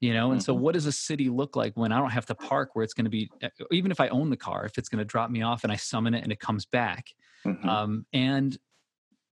[0.00, 0.44] you know and mm-hmm.
[0.44, 2.94] so what does a city look like when i don't have to park where it's
[2.94, 5.30] going to be eh, even if i own the car if it's going to drop
[5.30, 7.06] me off and i summon it and it comes back
[7.44, 7.68] mm-hmm.
[7.68, 8.58] um, and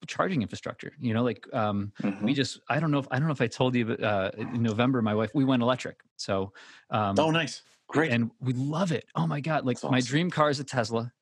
[0.07, 2.25] charging infrastructure you know like um, mm-hmm.
[2.25, 4.31] we just i don't know if i don't know if i told you but uh,
[4.37, 6.53] in november my wife we went electric so
[6.91, 9.91] um, oh nice great and we love it oh my god like awesome.
[9.91, 11.13] my dream car is a tesla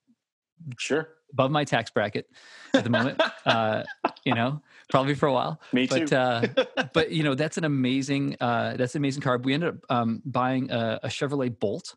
[0.79, 1.09] sure.
[1.33, 2.29] above my tax bracket
[2.75, 3.83] at the moment uh,
[4.25, 5.61] you know probably for a while.
[5.73, 6.07] Me too.
[6.07, 6.47] but, uh,
[6.93, 9.39] but you know that's an amazing uh, that's an amazing car.
[9.39, 11.95] We ended up um, buying a, a chevrolet bolt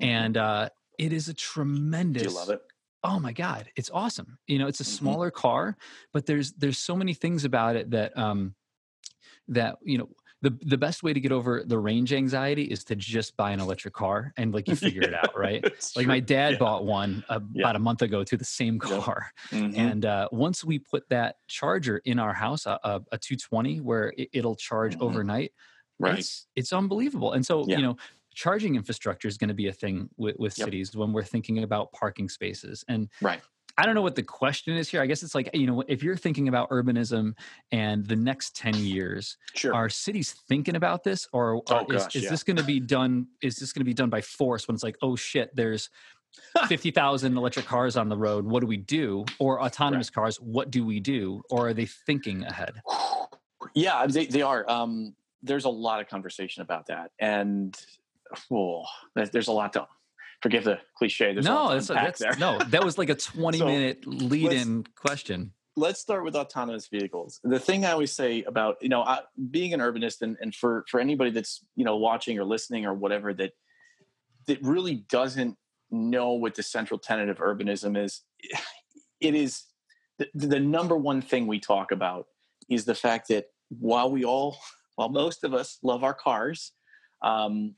[0.00, 0.10] mm-hmm.
[0.10, 2.62] and uh, it is a tremendous Do you love it?
[3.04, 4.38] oh my god it's awesome.
[4.46, 5.04] You know it's a mm-hmm.
[5.04, 5.76] smaller car
[6.12, 8.54] but there's there's so many things about it that um
[9.48, 10.08] that you know
[10.46, 13.58] the the best way to get over the range anxiety is to just buy an
[13.58, 15.62] electric car and like you figure yeah, it out right
[15.96, 16.06] like true.
[16.06, 16.58] my dad yeah.
[16.58, 17.64] bought one uh, yeah.
[17.64, 19.78] about a month ago to the same car mm-hmm.
[19.78, 24.12] and uh, once we put that charger in our house a, a, a 220 where
[24.16, 25.02] it, will charge mm-hmm.
[25.02, 25.52] overnight
[25.98, 27.96] right it's, it's unbelievable and so you know
[28.34, 30.66] charging infrastructure is going to be a thing with, with yep.
[30.66, 33.40] cities when we're thinking about parking spaces and right
[33.78, 35.02] I don't know what the question is here.
[35.02, 37.34] I guess it's like, you know, if you're thinking about urbanism
[37.72, 39.74] and the next 10 years, sure.
[39.74, 42.30] are cities thinking about this or, oh, is, gosh, is yeah.
[42.30, 43.26] this going to be done?
[43.42, 45.90] Is this going to be done by force when it's like, oh shit, there's
[46.68, 48.46] 50,000 electric cars on the road.
[48.46, 49.24] What do we do?
[49.38, 50.22] Or autonomous right.
[50.22, 50.40] cars.
[50.40, 51.42] What do we do?
[51.50, 52.80] Or are they thinking ahead?
[53.74, 54.64] Yeah, they, they are.
[54.70, 57.10] Um, there's a lot of conversation about that.
[57.18, 57.76] And
[58.52, 58.84] oh,
[59.14, 59.86] there's a lot to
[60.42, 61.32] forgive the cliche.
[61.32, 62.36] There's no, that's, that's there.
[62.38, 65.52] no, that was like a 20 so minute lead in question.
[65.78, 67.38] Let's start with autonomous vehicles.
[67.44, 69.20] The thing I always say about, you know, I,
[69.50, 72.94] being an urbanist and, and for, for anybody that's, you know, watching or listening or
[72.94, 73.52] whatever that,
[74.46, 75.56] that really doesn't
[75.90, 78.22] know what the central tenet of urbanism is,
[79.20, 79.64] it is
[80.18, 82.26] the, the number one thing we talk about
[82.70, 84.56] is the fact that while we all,
[84.94, 86.72] while most of us love our cars,
[87.22, 87.74] um,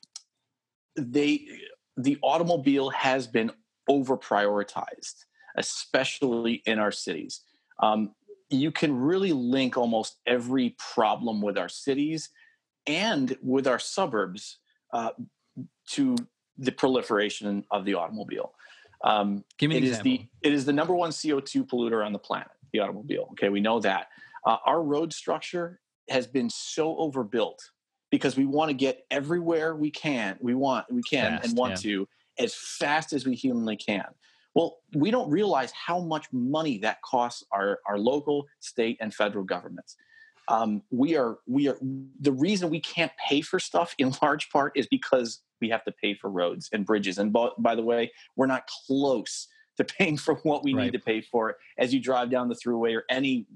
[0.97, 1.47] they
[1.99, 3.51] the automobile has been
[3.89, 5.25] over prioritized,
[5.57, 7.41] especially in our cities.
[7.83, 8.15] Um,
[8.51, 12.31] you can really link almost every problem with our cities
[12.87, 14.59] and with our suburbs
[14.93, 15.11] uh,
[15.91, 16.17] to
[16.57, 18.55] the proliferation of the automobile.
[19.05, 20.13] Um, Give me an it example.
[20.13, 23.29] The, it is the number one CO2 polluter on the planet, the automobile.
[23.33, 24.07] Okay, we know that.
[24.47, 27.61] Uh, our road structure has been so overbuilt
[28.11, 31.73] because we want to get everywhere we can we want we can fast, and want
[31.73, 31.90] yeah.
[31.90, 34.07] to as fast as we humanly can
[34.55, 39.44] well we don't realize how much money that costs our, our local state and federal
[39.44, 39.97] governments
[40.49, 41.79] um, we are we are
[42.21, 45.92] the reason we can't pay for stuff in large part is because we have to
[45.92, 50.16] pay for roads and bridges and by, by the way we're not close to paying
[50.16, 50.85] for what we right.
[50.85, 53.47] need to pay for as you drive down the Thruway or any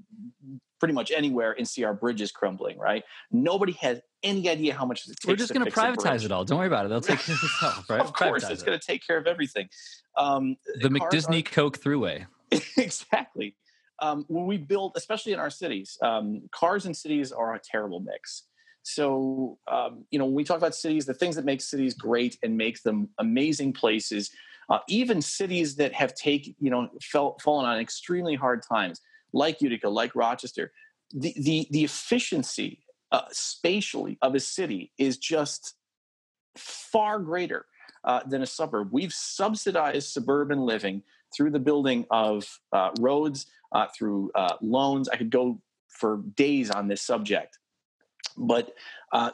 [0.79, 3.03] pretty much anywhere and see our bridges crumbling, right?
[3.31, 5.25] Nobody has any idea how much it takes.
[5.25, 6.45] We're just going to privatize it all.
[6.45, 6.89] Don't worry about it.
[6.89, 7.99] They'll take care of itself, right?
[7.99, 9.69] of course, it's going to take care of everything.
[10.17, 12.25] Um, the McDisney Coke Thruway.
[12.77, 13.55] exactly.
[13.99, 17.99] Um, when we build, especially in our cities, um, cars in cities are a terrible
[17.99, 18.43] mix.
[18.83, 22.37] So, um, you know, when we talk about cities, the things that make cities great
[22.43, 24.29] and make them amazing places,
[24.69, 28.99] uh, even cities that have taken, you know, fell, fallen on extremely hard times
[29.31, 30.71] like Utica, like Rochester,
[31.11, 32.83] the the, the efficiency
[33.13, 35.75] uh, spatially of a city is just
[36.57, 37.65] far greater
[38.03, 38.89] uh, than a suburb.
[38.91, 41.03] We've subsidized suburban living
[41.35, 45.07] through the building of uh, roads, uh, through uh, loans.
[45.09, 47.59] I could go for days on this subject,
[48.35, 48.73] but
[49.13, 49.31] uh,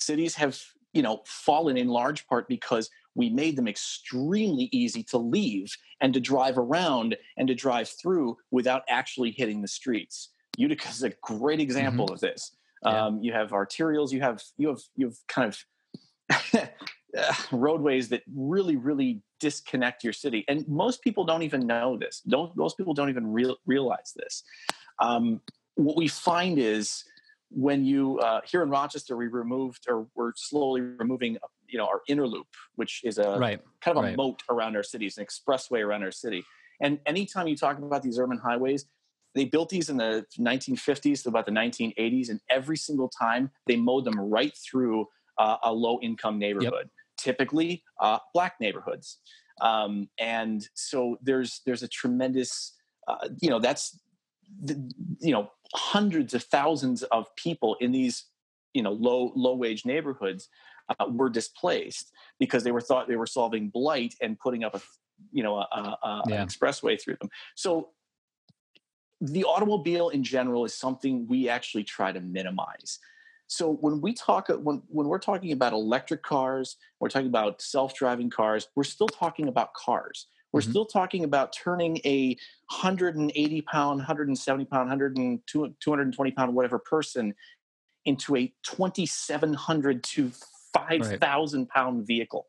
[0.00, 0.60] cities have
[0.92, 6.14] you know fallen in large part because we made them extremely easy to leave and
[6.14, 10.30] to drive around and to drive through without actually hitting the streets.
[10.56, 12.14] Utica is a great example mm-hmm.
[12.14, 12.52] of this.
[12.84, 13.06] Yeah.
[13.06, 15.54] Um, you have arterials, you have you have you have kind
[16.52, 16.70] of
[17.52, 22.22] roadways that really really disconnect your city, and most people don't even know this.
[22.26, 24.42] Don't most people don't even real, realize this.
[24.98, 25.40] Um,
[25.74, 27.04] what we find is
[27.50, 31.36] when you uh, here in Rochester, we removed or we're slowly removing
[31.68, 33.60] you know our inner loop, which is a right.
[33.80, 34.16] kind of a right.
[34.16, 36.44] moat around our city, cities, an expressway around our city.
[36.80, 38.86] And anytime you talk about these urban highways,
[39.34, 43.76] they built these in the 1950s to about the 1980s, and every single time they
[43.76, 45.06] mowed them right through
[45.38, 46.90] uh, a low income neighborhood, yep.
[47.18, 49.18] typically uh, black neighborhoods.
[49.60, 52.76] Um, and so there's there's a tremendous
[53.08, 53.98] uh, you know that's
[54.62, 58.24] the, you know hundreds of thousands of people in these
[58.74, 60.48] you know low low wage neighborhoods
[60.88, 64.80] uh, were displaced because they were thought they were solving blight and putting up a
[65.32, 66.40] you know a, a, yeah.
[66.40, 67.30] an expressway through them.
[67.54, 67.90] So
[69.20, 72.98] the automobile in general is something we actually try to minimize.
[73.46, 78.30] So when we talk when when we're talking about electric cars, we're talking about self-driving
[78.30, 80.26] cars, we're still talking about cars.
[80.52, 80.70] We're mm-hmm.
[80.70, 82.36] still talking about turning a
[82.70, 87.34] 180 pound, 170 pound, 100 and 220 pound, whatever person
[88.04, 90.32] into a 2,700 to
[90.72, 91.68] 5,000 right.
[91.68, 92.46] pound vehicle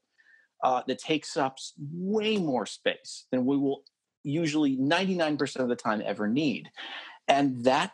[0.63, 1.57] uh, that takes up
[1.91, 3.83] way more space than we will
[4.23, 6.69] usually 99% of the time ever need.
[7.27, 7.91] And that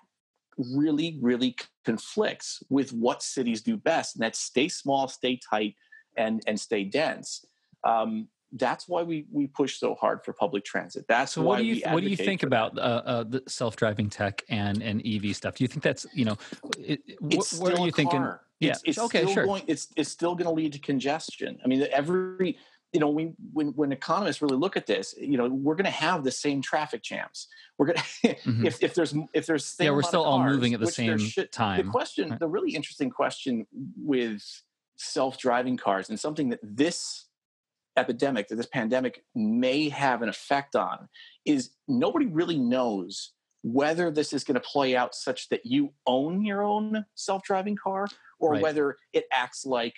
[0.57, 5.75] really, really conflicts with what cities do best, and that's stay small, stay tight,
[6.15, 7.45] and, and stay dense.
[7.83, 11.05] Um, that's why we we push so hard for public transit.
[11.07, 11.41] That's so.
[11.41, 14.81] What do you what do you think about uh, uh, the self driving tech and
[14.81, 15.55] and EV stuff?
[15.55, 16.37] Do you think that's you know,
[16.79, 18.25] it, it's what, what are you thinking?
[18.59, 19.45] Yeah, it's, it's okay, sure.
[19.45, 21.59] Going, it's it's still going to lead to congestion.
[21.63, 22.57] I mean, every
[22.97, 25.91] you know, we, when when economists really look at this, you know, we're going to
[25.91, 27.47] have the same traffic jams.
[27.77, 28.65] We're going mm-hmm.
[28.65, 31.85] if if there's if there's yeah, we're still all moving at the same should, time.
[31.85, 32.39] The question, right.
[32.39, 33.67] the really interesting question
[34.03, 34.41] with
[34.95, 37.27] self driving cars, and something that this
[37.95, 41.07] epidemic, that this pandemic may have an effect on,
[41.45, 46.43] is nobody really knows whether this is going to play out such that you own
[46.43, 48.07] your own self-driving car
[48.39, 48.63] or right.
[48.63, 49.93] whether it acts like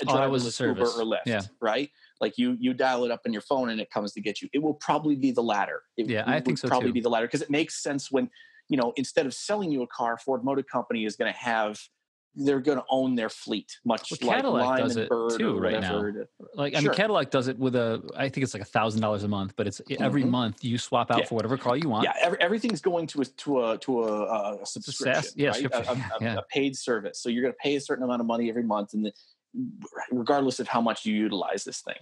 [0.00, 1.42] a driverless Uber or Lyft, yeah.
[1.60, 1.90] right?
[2.22, 4.48] Like you you dial it up on your phone and it comes to get you.
[4.52, 5.82] It will probably be the latter.
[5.96, 6.94] It, yeah, I think so probably too.
[6.94, 8.30] be the latter because it makes sense when
[8.68, 11.78] you know instead of selling you a car, Ford Motor Company is going to have
[12.34, 15.80] they're going to own their fleet, much well, like Cadillac Lime does it too right
[15.80, 16.02] now.
[16.54, 16.90] Like I sure.
[16.90, 19.54] mean, Cadillac does it with a, I think it's like a thousand dollars a month,
[19.56, 20.30] but it's every mm-hmm.
[20.30, 21.24] month you swap out yeah.
[21.26, 22.04] for whatever car you want.
[22.04, 25.64] Yeah, every, everything's going to a to a to a, a subscription, yeah, right?
[25.64, 26.36] a, a, yeah.
[26.38, 27.20] a, paid service.
[27.20, 29.12] So you're going to pay a certain amount of money every month, and the,
[30.10, 31.96] regardless of how much you utilize this thing.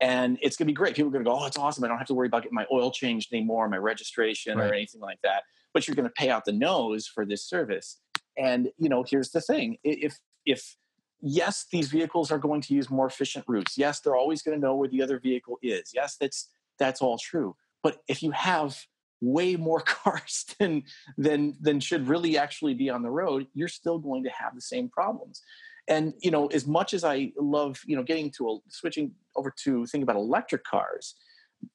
[0.00, 0.96] And it's going to be great.
[0.96, 1.84] People are going to go, oh, it's awesome.
[1.84, 4.70] I don't have to worry about getting my oil changed anymore, my registration, right.
[4.70, 5.44] or anything like that.
[5.72, 7.98] But you're going to pay out the nose for this service.
[8.36, 10.76] And you know, here's the thing: if if
[11.20, 13.78] yes, these vehicles are going to use more efficient routes.
[13.78, 15.90] Yes, they're always going to know where the other vehicle is.
[15.94, 17.56] Yes, that's that's all true.
[17.82, 18.76] But if you have
[19.20, 20.82] way more cars than
[21.16, 24.60] than than should really actually be on the road, you're still going to have the
[24.60, 25.42] same problems.
[25.88, 29.52] And you know, as much as I love, you know, getting to a, switching over
[29.64, 31.14] to think about electric cars,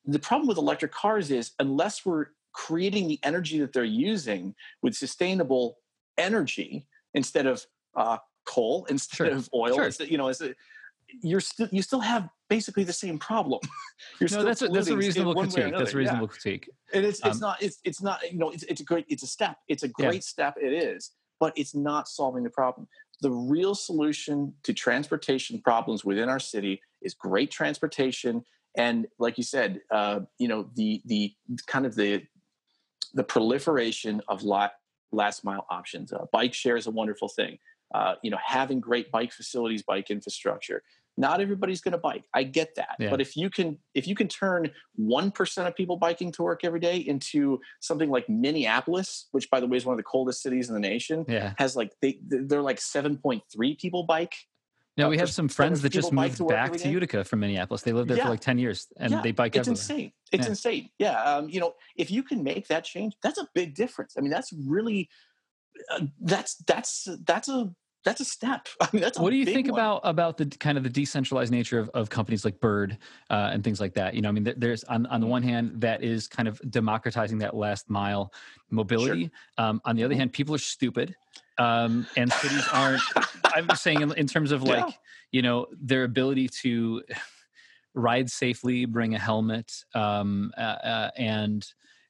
[0.06, 4.96] the problem with electric cars is unless we're creating the energy that they're using with
[4.96, 5.78] sustainable
[6.18, 7.66] energy instead of
[7.96, 9.28] uh, coal instead sure.
[9.28, 9.76] of oil.
[9.76, 9.86] Sure.
[9.86, 10.56] Instead, you know, as a,
[11.22, 13.60] you're still you still have basically the same problem.
[14.20, 15.74] you're no, that's a, that's a reasonable critique.
[15.78, 16.40] That's a reasonable yeah.
[16.40, 16.70] critique.
[16.94, 19.24] And it's it's um, not it's it's not you know it's it's a great it's
[19.24, 19.58] a step.
[19.68, 20.20] It's a great yeah.
[20.22, 20.56] step.
[20.62, 22.88] It is, but it's not solving the problem.
[23.22, 28.44] The real solution to transportation problems within our city is great transportation,
[28.78, 31.34] and like you said, uh, you know the the
[31.66, 32.24] kind of the
[33.14, 34.74] the proliferation of lot
[35.12, 36.14] last mile options.
[36.14, 37.58] Uh, bike share is a wonderful thing.
[37.94, 40.84] Uh, you know, having great bike facilities, bike infrastructure.
[41.18, 42.26] Not everybody's going to bike.
[42.34, 43.10] I get that, yeah.
[43.10, 46.62] but if you can, if you can turn one percent of people biking to work
[46.64, 50.42] every day into something like Minneapolis, which by the way is one of the coldest
[50.42, 51.54] cities in the nation, yeah.
[51.58, 54.36] has like they they're like seven point three people bike
[54.98, 57.84] now uh, we have some friends that just moved back to Utica from Minneapolis.
[57.84, 58.24] They lived there yeah.
[58.24, 59.22] for like ten years, and yeah.
[59.22, 59.56] they bike.
[59.56, 59.82] It's everywhere.
[59.82, 60.12] insane.
[60.32, 60.50] It's yeah.
[60.50, 60.90] insane.
[60.98, 64.16] Yeah, um, you know, if you can make that change, that's a big difference.
[64.18, 65.10] I mean, that's really
[65.92, 67.72] uh, that's that's that's a
[68.08, 68.68] that's a step.
[68.82, 69.80] I mean, that's what do you think one.
[69.80, 72.98] about about the kind of the decentralized nature of, of companies like Bird
[73.30, 74.14] uh, and things like that?
[74.14, 77.40] You know, I mean, there's on on the one hand that is kind of democratizing
[77.40, 78.34] that last mile
[78.70, 79.24] mobility.
[79.58, 79.66] Sure.
[79.66, 80.20] Um, on the other mm-hmm.
[80.20, 81.16] hand, people are stupid,
[81.58, 83.02] um, and cities aren't.
[83.46, 84.94] I'm just saying in, in, terms of like yeah.
[85.32, 87.04] you know their ability to
[87.94, 91.66] ride safely, bring a helmet, um, uh, uh, and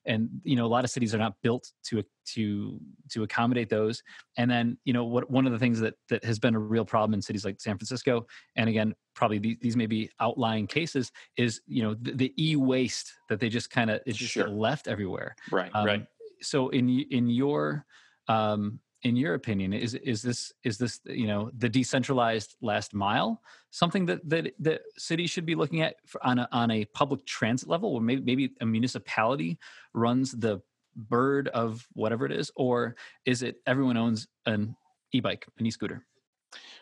[0.07, 2.79] and you know a lot of cities are not built to to
[3.11, 4.01] to accommodate those.
[4.37, 6.85] And then you know what one of the things that that has been a real
[6.85, 11.11] problem in cities like san francisco and again probably these, these may be outlying cases
[11.37, 14.47] is you know the, the e-waste that they just kind of it's just sure.
[14.47, 15.35] left everywhere.
[15.51, 16.05] Right um, right.
[16.41, 17.85] so in in your
[18.27, 23.41] um in your opinion is is this is this you know the decentralized last mile
[23.71, 27.69] something that that that cities should be looking at on a on a public transit
[27.69, 29.57] level or maybe maybe a municipality
[29.93, 30.61] runs the
[30.95, 32.95] bird of whatever it is or
[33.25, 34.75] is it everyone owns an
[35.13, 36.05] e-bike an e-scooter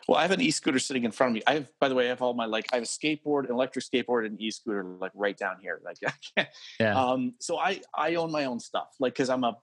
[0.08, 1.42] well, I have an e-scooter sitting in front of me.
[1.48, 3.50] I have, by the way, I have all my like, I have a skateboard, an
[3.50, 5.80] electric skateboard, and an e-scooter like right down here.
[5.84, 5.98] Like,
[6.78, 6.94] yeah.
[6.94, 9.56] Um, so I I own my own stuff, like, because I'm a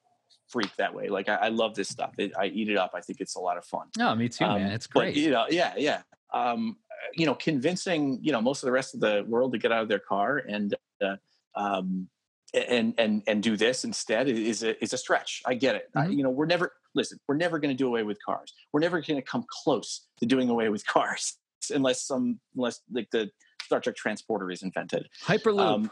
[0.53, 1.09] freak that way.
[1.09, 2.13] Like I, I love this stuff.
[2.19, 2.91] It, I eat it up.
[2.93, 3.87] I think it's a lot of fun.
[3.97, 4.71] No, me too, um, man.
[4.71, 5.15] It's great.
[5.15, 6.01] But, you know, yeah, yeah.
[6.31, 6.77] Um,
[7.15, 9.81] you know, convincing you know most of the rest of the world to get out
[9.81, 11.15] of their car and uh,
[11.55, 12.07] um,
[12.53, 15.41] and and and do this instead is a is a stretch.
[15.45, 15.89] I get it.
[15.95, 16.09] Mm-hmm.
[16.09, 17.19] I, you know, we're never listen.
[17.27, 18.53] We're never going to do away with cars.
[18.71, 21.37] We're never going to come close to doing away with cars
[21.73, 23.31] unless some unless like the
[23.63, 25.07] Star Trek transporter is invented.
[25.23, 25.59] Hyperloop.
[25.59, 25.91] Um,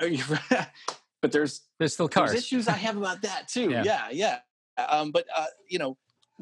[1.22, 2.32] but there's there's still cars.
[2.32, 3.70] There's issues I have about that too.
[3.70, 4.08] yeah, yeah.
[4.12, 4.84] yeah.
[4.84, 5.96] Um, but uh, you know,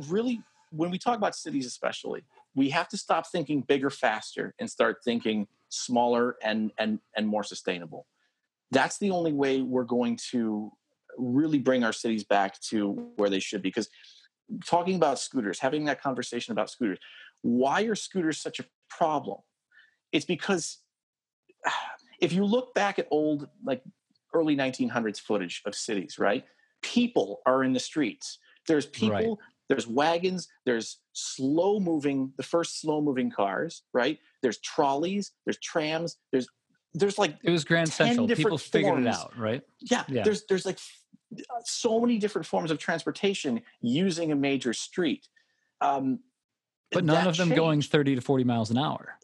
[0.09, 2.25] really, when we talk about cities, especially,
[2.57, 7.45] we have to stop thinking bigger, faster, and start thinking smaller and and and more
[7.45, 8.07] sustainable.
[8.73, 10.73] That's the only way we're going to
[11.19, 13.69] really bring our cities back to where they should be.
[13.69, 13.89] Because
[14.65, 16.99] talking about scooters, having that conversation about scooters,
[17.43, 19.39] why are scooters such a problem?
[20.13, 20.79] It's because
[22.21, 23.83] if you look back at old, like
[24.33, 26.45] early 1900s footage of cities, right?
[26.83, 28.39] People are in the streets.
[28.67, 29.39] There's people, right.
[29.69, 34.19] there's wagons, there's slow moving, the first slow moving cars, right?
[34.43, 36.49] There's trolleys, there's trams, there's
[36.93, 38.27] there's like it was Grand Central.
[38.27, 39.07] People figured forms.
[39.07, 39.63] it out, right?
[39.81, 40.25] Yeah, yeah.
[40.25, 40.79] There's there's like
[41.65, 45.29] so many different forms of transportation using a major street.
[45.81, 46.21] Um,
[46.91, 47.57] but none of them changed.
[47.57, 49.17] going 30 to 40 miles an hour.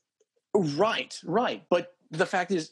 [0.54, 1.64] Right, right.
[1.68, 2.70] But the fact is,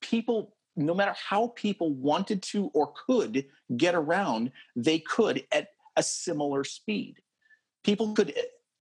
[0.00, 6.02] people, no matter how people wanted to or could get around, they could at a
[6.02, 7.16] similar speed.
[7.84, 8.42] People could, eh,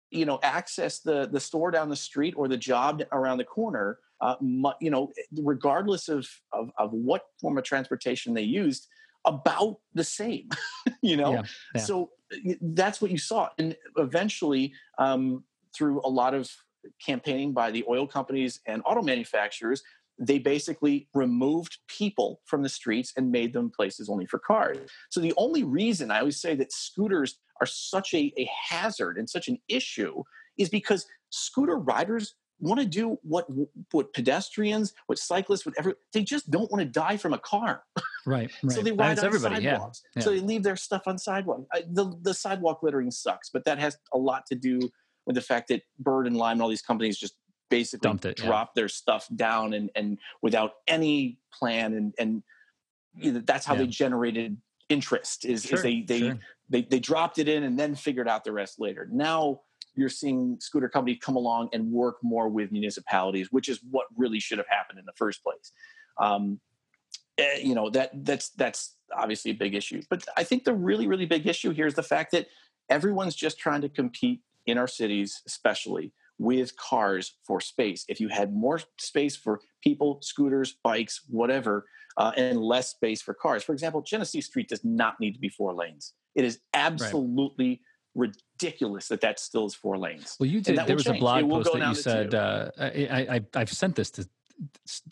[0.10, 4.00] you know, access the the store down the street or the job around the corner.
[4.22, 4.36] Uh,
[4.80, 5.12] you know,
[5.42, 8.88] regardless of, of of what form of transportation they used,
[9.26, 10.50] about the same.
[11.02, 11.44] you know, yeah,
[11.76, 11.82] yeah.
[11.82, 12.12] so
[12.62, 15.44] that's what you saw, and eventually, um,
[15.76, 16.50] through a lot of
[17.04, 19.84] campaigning by the oil companies and auto manufacturers,
[20.22, 24.78] they basically removed people from the streets and made them places only for cars.
[25.10, 29.30] So the only reason I always say that scooters are such a, a hazard and
[29.30, 30.24] such an issue
[30.58, 33.48] is because scooter riders want to do what
[33.92, 37.84] what pedestrians, what cyclists, whatever they just don't want to die from a car.
[38.26, 38.52] Right.
[38.64, 38.72] right.
[38.72, 40.04] so they ride on everybody, sidewalks.
[40.16, 40.20] Yeah.
[40.20, 40.24] Yeah.
[40.24, 41.66] So they leave their stuff on sidewalk.
[41.90, 44.80] The the sidewalk littering sucks, but that has a lot to do
[45.26, 47.36] with the fact that Bird and Lime and all these companies just
[47.72, 48.82] basically Dumped it, dropped yeah.
[48.82, 52.44] their stuff down and and without any plan and and
[53.16, 54.58] you know, that's how they generated
[54.90, 56.40] interest is, sure, is they they, sure.
[56.70, 59.08] they they dropped it in and then figured out the rest later.
[59.12, 59.62] Now
[59.96, 64.40] you're seeing scooter companies come along and work more with municipalities, which is what really
[64.40, 65.72] should have happened in the first place.
[66.20, 66.60] Um,
[67.38, 71.08] eh, you know that that's that's obviously a big issue, but I think the really
[71.08, 72.48] really big issue here is the fact that
[72.90, 78.04] everyone's just trying to compete in our cities, especially with cars for space.
[78.10, 81.86] If you had more space for people, scooters, bikes, whatever,
[82.18, 85.50] uh, and less space for cars, for example, Genesee Street does not need to be
[85.50, 86.14] four lanes.
[86.36, 87.70] It is absolutely.
[87.70, 87.80] Right
[88.14, 90.36] ridiculous that that still is four lanes.
[90.38, 90.76] Well, you did.
[90.86, 91.16] There was change.
[91.16, 92.36] a blog post that you said.
[92.36, 94.28] Uh, I, I have sent this to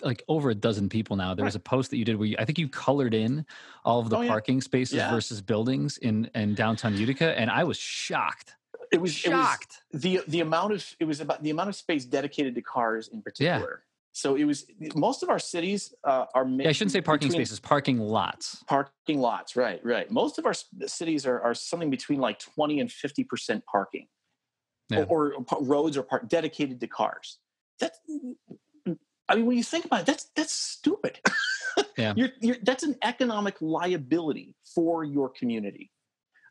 [0.02, 1.34] like over a dozen people now.
[1.34, 3.46] There was a post that you did where you, I think you colored in
[3.86, 5.10] all of the oh, parking spaces yeah.
[5.10, 8.56] versus buildings in in downtown Utica, and I was shocked.
[8.92, 9.82] It was shocked.
[9.92, 12.62] It was the the amount of it was about the amount of space dedicated to
[12.62, 13.82] cars in particular.
[13.82, 13.86] Yeah.
[14.12, 14.66] So it was
[14.96, 16.46] most of our cities uh, are.
[16.46, 18.64] Yeah, I shouldn't say parking spaces, parking lots.
[18.64, 20.10] Parking lots, right, right.
[20.10, 20.54] Most of our
[20.88, 24.08] cities are, are something between like twenty and fifty percent parking,
[24.90, 25.06] yeah.
[25.08, 27.38] or, or, roads are park dedicated to cars.
[27.80, 28.00] That's,
[29.30, 31.20] I mean, when you think about it, that's that's stupid.
[31.98, 35.92] yeah, you're, you're, that's an economic liability for your community.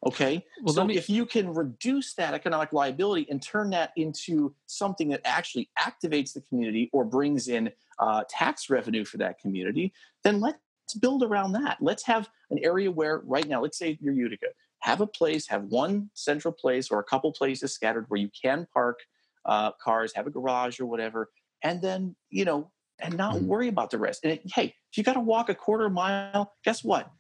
[0.07, 0.45] Okay.
[0.63, 0.97] Well, so me...
[0.97, 6.33] if you can reduce that economic liability and turn that into something that actually activates
[6.33, 9.93] the community or brings in uh, tax revenue for that community,
[10.23, 10.59] then let's
[11.01, 11.79] build around that.
[11.81, 14.47] Let's have an area where, right now, let's say you're Utica,
[14.81, 18.67] have a place, have one central place or a couple places scattered where you can
[18.73, 19.01] park
[19.45, 21.31] uh, cars, have a garage or whatever,
[21.63, 22.71] and then, you know,
[23.01, 23.47] and not mm-hmm.
[23.47, 24.25] worry about the rest.
[24.25, 27.11] And it, hey, if you got to walk a quarter mile, guess what?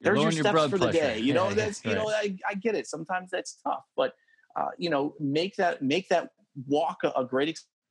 [0.00, 1.18] There's your steps your for the day.
[1.18, 1.98] You know, yeah, that's you right.
[1.98, 2.86] know, I, I, get it.
[2.86, 4.14] Sometimes that's tough, but
[4.56, 6.30] uh, you know, make that make that
[6.66, 7.48] walk a, a, great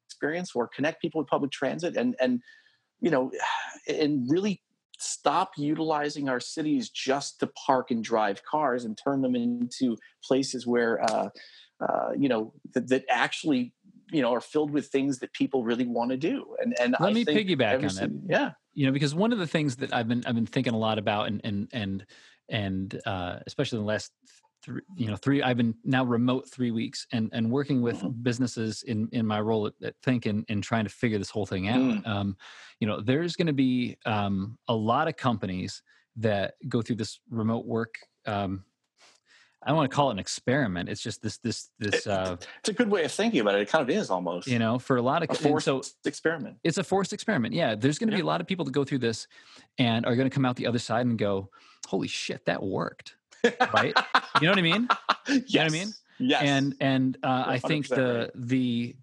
[0.08, 2.42] experience, or connect people with public transit, and and
[3.02, 3.32] you know,
[3.88, 4.62] and really
[5.00, 10.66] stop utilizing our cities just to park and drive cars and turn them into places
[10.66, 11.30] where uh,
[11.82, 13.74] uh, you know that, that actually
[14.12, 17.10] you know are filled with things that people really want to do and and let
[17.10, 20.08] I me piggyback on that yeah you know because one of the things that i've
[20.08, 22.06] been i've been thinking a lot about and and and
[22.50, 24.14] and uh, especially in the last
[24.64, 28.22] three you know three i've been now remote three weeks and and working with mm-hmm.
[28.22, 31.46] businesses in in my role at, at think and, and trying to figure this whole
[31.46, 32.08] thing out mm.
[32.08, 32.38] um,
[32.80, 35.82] you know there's going to be um, a lot of companies
[36.16, 37.96] that go through this remote work
[38.28, 38.64] um,
[39.68, 40.88] I don't want to call it an experiment.
[40.88, 42.08] It's just this this this.
[42.08, 43.62] Uh, it's a good way of thinking about it.
[43.62, 44.48] It kind of is almost.
[44.48, 46.56] You know, for a lot of a forced so experiment.
[46.64, 47.54] It's a forced experiment.
[47.54, 48.20] Yeah, there's going to yeah.
[48.20, 49.28] be a lot of people that go through this,
[49.78, 51.50] and are going to come out the other side and go,
[51.86, 53.18] "Holy shit, that worked!"
[53.74, 53.94] right?
[54.40, 54.88] You know what I mean?
[55.28, 55.28] yes.
[55.28, 55.94] You know what I mean?
[56.20, 56.42] Yes.
[56.44, 58.96] And and uh, I think the the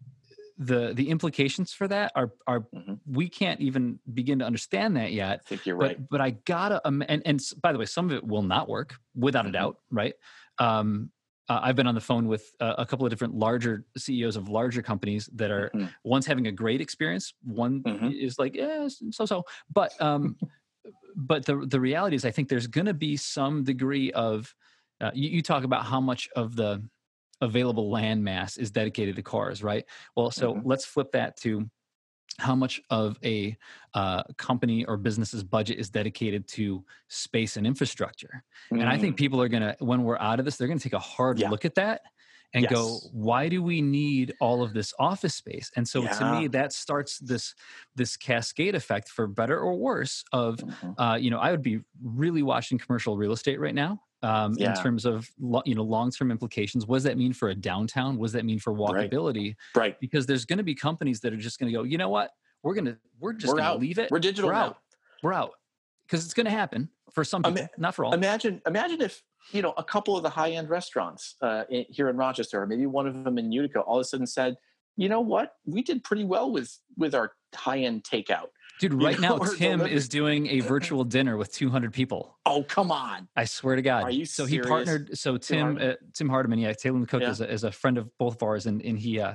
[0.58, 2.94] the the implications for that are are mm-hmm.
[3.06, 5.40] we can't even begin to understand that yet.
[5.44, 6.08] I think you're but, right.
[6.10, 8.94] But I gotta um, and and by the way, some of it will not work
[9.14, 9.50] without mm-hmm.
[9.50, 10.14] a doubt, right?
[10.58, 11.10] Um,
[11.48, 14.48] uh, I've been on the phone with uh, a couple of different larger CEOs of
[14.48, 15.86] larger companies that are mm-hmm.
[16.02, 18.10] one's having a great experience, one mm-hmm.
[18.10, 19.44] is like yeah, so so.
[19.72, 20.36] But um,
[21.16, 24.54] but the the reality is, I think there's going to be some degree of
[25.00, 26.82] uh, you, you, talk about how much of the
[27.40, 29.84] available land mass is dedicated to cars, right?
[30.16, 30.66] Well, so mm-hmm.
[30.66, 31.68] let's flip that to
[32.38, 33.56] how much of a
[33.94, 38.42] uh, company or business's budget is dedicated to space and infrastructure.
[38.72, 38.80] Mm.
[38.80, 39.18] And I think mm.
[39.18, 41.38] people are going to, when we're out of this, they're going to take a hard
[41.38, 41.50] yeah.
[41.50, 42.02] look at that
[42.54, 42.72] and yes.
[42.72, 46.12] go why do we need all of this office space and so yeah.
[46.12, 47.54] to me that starts this
[47.96, 51.00] this cascade effect for better or worse of mm-hmm.
[51.00, 54.70] uh, you know i would be really watching commercial real estate right now um, yeah.
[54.70, 55.30] in terms of
[55.64, 56.86] you know long term implications.
[56.86, 58.16] What does that mean for a downtown?
[58.16, 59.54] What does that mean for walkability?
[59.74, 59.82] Right.
[59.82, 60.00] right.
[60.00, 61.84] Because there's going to be companies that are just going to go.
[61.84, 62.30] You know what?
[62.62, 64.10] We're gonna we're just going to leave it.
[64.10, 64.48] We're digital.
[64.48, 64.64] We're now.
[64.64, 64.78] out.
[65.22, 65.52] We're out
[66.06, 68.14] because it's going to happen for some people, Ima- not for all.
[68.14, 69.22] Imagine imagine if
[69.52, 72.66] you know a couple of the high end restaurants uh, in, here in Rochester, or
[72.66, 74.56] maybe one of them in Utica, all of a sudden said,
[74.96, 75.52] you know what?
[75.66, 78.48] We did pretty well with with our high end takeout
[78.80, 82.38] Dude, right now Tim is doing a virtual dinner with 200 people.
[82.44, 83.28] Oh, come on!
[83.36, 84.04] I swear to God.
[84.04, 84.66] Are you so serious?
[84.66, 85.16] he partnered.
[85.16, 87.30] So Tim Tim, uh, Tim Hardiman, yeah, Tailor Cook yeah.
[87.30, 89.34] is, a, is a friend of both of ours, and and he uh,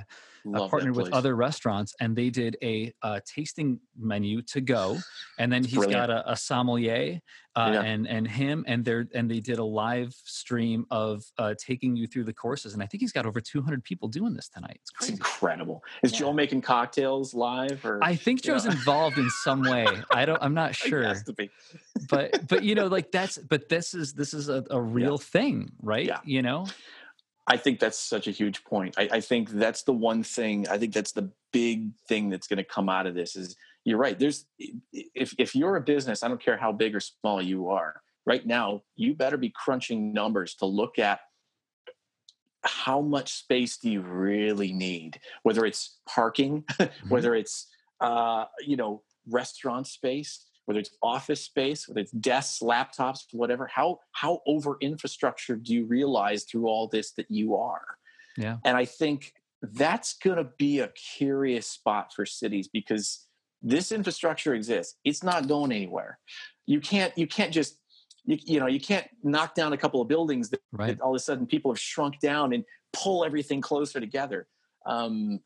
[0.54, 4.98] uh, partnered with other restaurants, and they did a, a, tasting menu to go,
[5.38, 6.08] and then he's Brilliant.
[6.08, 7.20] got a, a sommelier,
[7.56, 7.82] uh, yeah.
[7.82, 12.06] and and him, and they and they did a live stream of uh, taking you
[12.06, 14.78] through the courses, and I think he's got over 200 people doing this tonight.
[14.82, 15.82] It's crazy, it's incredible.
[16.02, 16.20] Is yeah.
[16.20, 18.70] Joe making cocktails live, or I think Joe's know?
[18.70, 19.86] involved in some way.
[20.12, 20.40] I don't.
[20.40, 21.14] I'm not sure.
[22.08, 25.16] but but you know, like that's but this is this is a, a real yeah.
[25.18, 26.06] thing, right?
[26.06, 26.20] Yeah.
[26.24, 26.66] You know.
[27.46, 28.94] I think that's such a huge point.
[28.96, 30.68] I, I, think that's the one thing.
[30.68, 33.34] I think that's the big thing that's going to come out of this.
[33.34, 34.18] Is you're right.
[34.18, 34.44] There's
[34.92, 38.02] if if you're a business, I don't care how big or small you are.
[38.26, 41.20] Right now, you better be crunching numbers to look at
[42.62, 45.18] how much space do you really need.
[45.42, 47.08] Whether it's parking, mm-hmm.
[47.08, 47.68] whether it's
[48.00, 54.00] uh, you know restaurant space, whether it's office space, whether it's desks, laptops, whatever, how
[54.12, 57.96] how over infrastructure do you realize through all this that you are?
[58.36, 58.58] Yeah.
[58.64, 63.26] And I think that's going to be a curious spot for cities because
[63.62, 64.96] this infrastructure exists.
[65.04, 66.18] It's not going anywhere.
[66.66, 67.78] You can't you can't just
[68.24, 70.96] you, you know you can't knock down a couple of buildings that, right.
[70.96, 74.46] that all of a sudden people have shrunk down and pull everything closer together.
[74.86, 75.40] Um,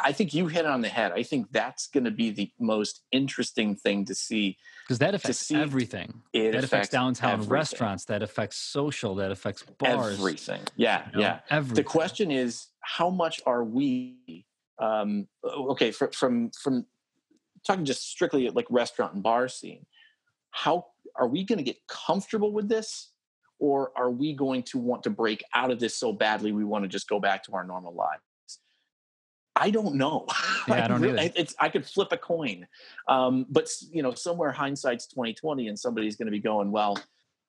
[0.00, 1.12] I think you hit on the head.
[1.12, 5.50] I think that's going to be the most interesting thing to see because that affects
[5.50, 6.22] everything.
[6.32, 7.52] It that affects, affects downtown everything.
[7.52, 8.04] restaurants.
[8.04, 9.16] That affects social.
[9.16, 10.18] That affects bars.
[10.18, 10.60] Everything.
[10.76, 11.40] Yeah, you know, yeah.
[11.50, 11.74] Everything.
[11.74, 14.45] The question is, how much are we?
[14.78, 16.86] Um, okay, for, from from
[17.66, 19.86] talking just strictly like restaurant and bar scene.
[20.50, 23.10] How are we going to get comfortable with this?
[23.58, 26.84] Or are we going to want to break out of this so badly we want
[26.84, 28.20] to just go back to our normal lives?
[29.56, 30.26] I don't know.
[30.68, 32.66] Yeah, I don't really, It's I could flip a coin,
[33.06, 36.98] um, but you know, somewhere hindsight's twenty twenty, and somebody's going to be going, well,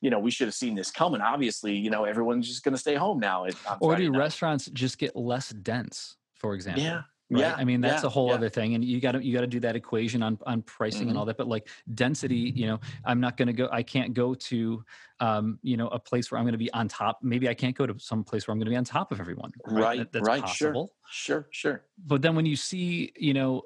[0.02, 1.20] you know, we should have seen this coming.
[1.20, 3.48] Obviously, you know, everyone's just going to stay home now.
[3.80, 6.16] or do restaurants just get less dense?
[6.36, 7.42] For example, yeah, Right?
[7.42, 8.36] Yeah, I mean that's yeah, a whole yeah.
[8.36, 11.02] other thing, and you got to you got to do that equation on on pricing
[11.02, 11.10] mm-hmm.
[11.10, 11.36] and all that.
[11.36, 13.68] But like density, you know, I'm not going to go.
[13.70, 14.84] I can't go to,
[15.20, 17.20] um, you know, a place where I'm going to be on top.
[17.22, 19.20] Maybe I can't go to some place where I'm going to be on top of
[19.20, 19.52] everyone.
[19.66, 20.42] Right, right, that, that's right.
[20.42, 20.94] Possible.
[21.10, 21.84] Sure, sure, sure.
[22.06, 23.64] But then when you see, you know,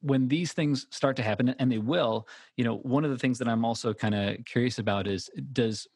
[0.00, 2.26] when these things start to happen, and they will,
[2.56, 5.86] you know, one of the things that I'm also kind of curious about is does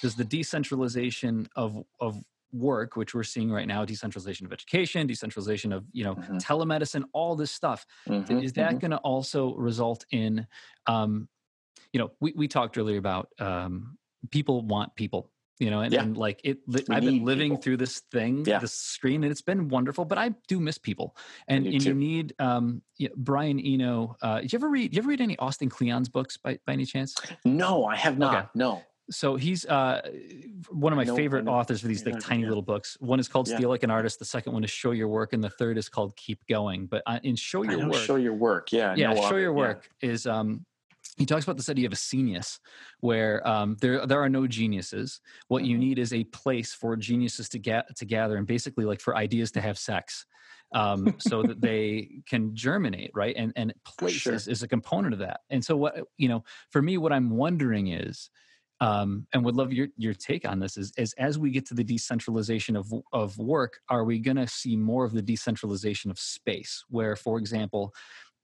[0.00, 2.16] does the decentralization of of
[2.52, 6.36] work which we're seeing right now decentralization of education decentralization of you know mm-hmm.
[6.36, 8.78] telemedicine all this stuff mm-hmm, is that mm-hmm.
[8.78, 10.46] going to also result in
[10.86, 11.28] um
[11.92, 13.96] you know we, we talked earlier about um
[14.30, 16.02] people want people you know and, yeah.
[16.02, 17.62] and like it li- i've been living people.
[17.62, 18.58] through this thing yeah.
[18.58, 21.16] this screen and it's been wonderful but i do miss people
[21.48, 24.96] and, and you need um you know, brian eno uh did you ever read did
[24.96, 28.34] you ever read any austin kleon's books by, by any chance no i have not
[28.34, 28.48] okay.
[28.54, 30.00] no so he's uh,
[30.70, 32.48] one of my favorite authors for these like tiny yeah.
[32.48, 32.96] little books.
[33.00, 33.56] One is called yeah.
[33.56, 35.88] "Steal Like an Artist." The second one is "Show Your Work," and the third is
[35.88, 39.28] called "Keep Going." But uh, in "Show Your Work," "Show Your Work," yeah, yeah, no
[39.28, 40.10] "Show Your Work" yeah.
[40.10, 40.64] is um,
[41.16, 42.60] he talks about this idea of a scenius
[43.00, 45.80] where um, there there are no geniuses what you mm-hmm.
[45.80, 49.50] need is a place for geniuses to get to gather and basically like for ideas
[49.52, 50.26] to have sex
[50.74, 54.34] um, so that they can germinate right and and place sure.
[54.34, 57.30] is, is, a component of that and so what you know for me what i'm
[57.30, 58.30] wondering is
[58.82, 61.74] um, and would love your your take on this is, is as we get to
[61.74, 66.18] the decentralization of of work are we going to see more of the decentralization of
[66.18, 67.94] space where for example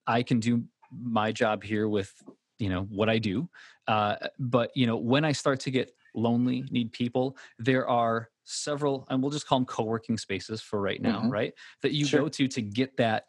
[0.06, 0.62] i can do
[0.92, 2.12] my job here with
[2.58, 3.48] you know what i do
[3.88, 9.06] uh, but you know when i start to get lonely need people there are several
[9.10, 11.30] and we'll just call them co-working spaces for right now mm-hmm.
[11.30, 12.20] right that you sure.
[12.20, 13.24] go to to get that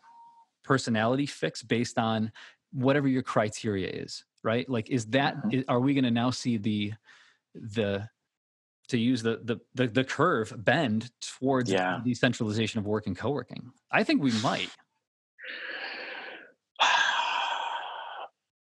[0.63, 2.31] personality fix based on
[2.71, 5.61] whatever your criteria is right like is that mm-hmm.
[5.67, 6.93] are we going to now see the
[7.53, 8.07] the
[8.87, 11.99] to use the, the the the, curve bend towards yeah.
[12.03, 14.69] decentralization of work and co-working i think we might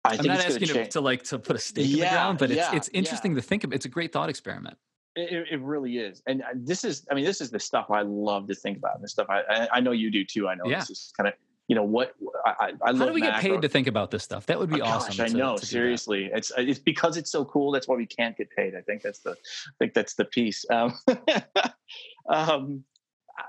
[0.02, 2.38] I am not asking to, to, like to put a stake yeah, in the ground,
[2.38, 3.72] but it's yeah, it's interesting to think of.
[3.74, 4.78] It's a great thought experiment.
[5.14, 7.06] It, it, really is, and uh, this is.
[7.10, 9.02] I mean, this is the stuff I love to think about.
[9.02, 10.48] This stuff I I know you do too.
[10.48, 11.34] I know this is kind of
[11.70, 14.44] you know what I, I How do we get paid to think about this stuff?
[14.46, 15.16] That would be oh, awesome.
[15.16, 15.56] Gosh, I know.
[15.56, 17.70] To seriously, it's it's because it's so cool.
[17.70, 18.74] That's why we can't get paid.
[18.74, 20.64] I think that's the I think that's the piece.
[20.68, 20.98] Um,
[22.28, 22.82] um,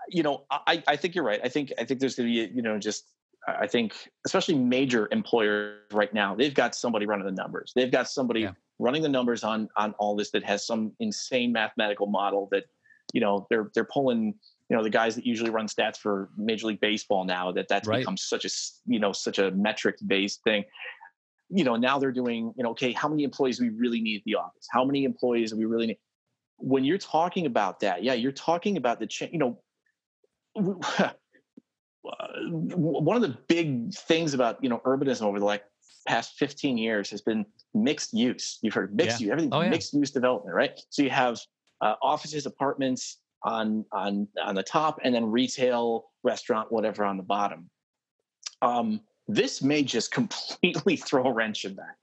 [0.07, 1.39] you know, I I think you're right.
[1.43, 3.05] I think I think there's going to be you know just
[3.47, 7.73] I think, especially major employers right now, they've got somebody running the numbers.
[7.75, 8.51] They've got somebody yeah.
[8.77, 12.65] running the numbers on on all this that has some insane mathematical model that,
[13.13, 14.35] you know, they're they're pulling,
[14.71, 17.89] you know, the guys that usually run stats for Major League Baseball now that that's
[17.89, 17.99] right.
[17.99, 18.49] become such a
[18.85, 20.63] you know such a metric based thing.
[21.49, 24.19] You know, now they're doing, you know, okay, how many employees do we really need
[24.19, 24.65] at the office?
[24.71, 25.97] How many employees do we really need?
[26.55, 29.33] When you're talking about that, yeah, you're talking about the change.
[29.33, 29.59] You know,
[32.05, 35.65] one of the big things about you know urbanism over the like
[36.07, 38.57] past 15 years has been mixed use.
[38.61, 39.25] You've heard mixed yeah.
[39.25, 39.69] use, everything oh, yeah.
[39.69, 40.79] mixed use development, right?
[40.91, 41.41] So you have
[41.81, 47.23] uh, offices, apartments on on on the top, and then retail, restaurant, whatever on the
[47.23, 47.69] bottom.
[48.61, 51.95] Um, this may just completely throw a wrench in that,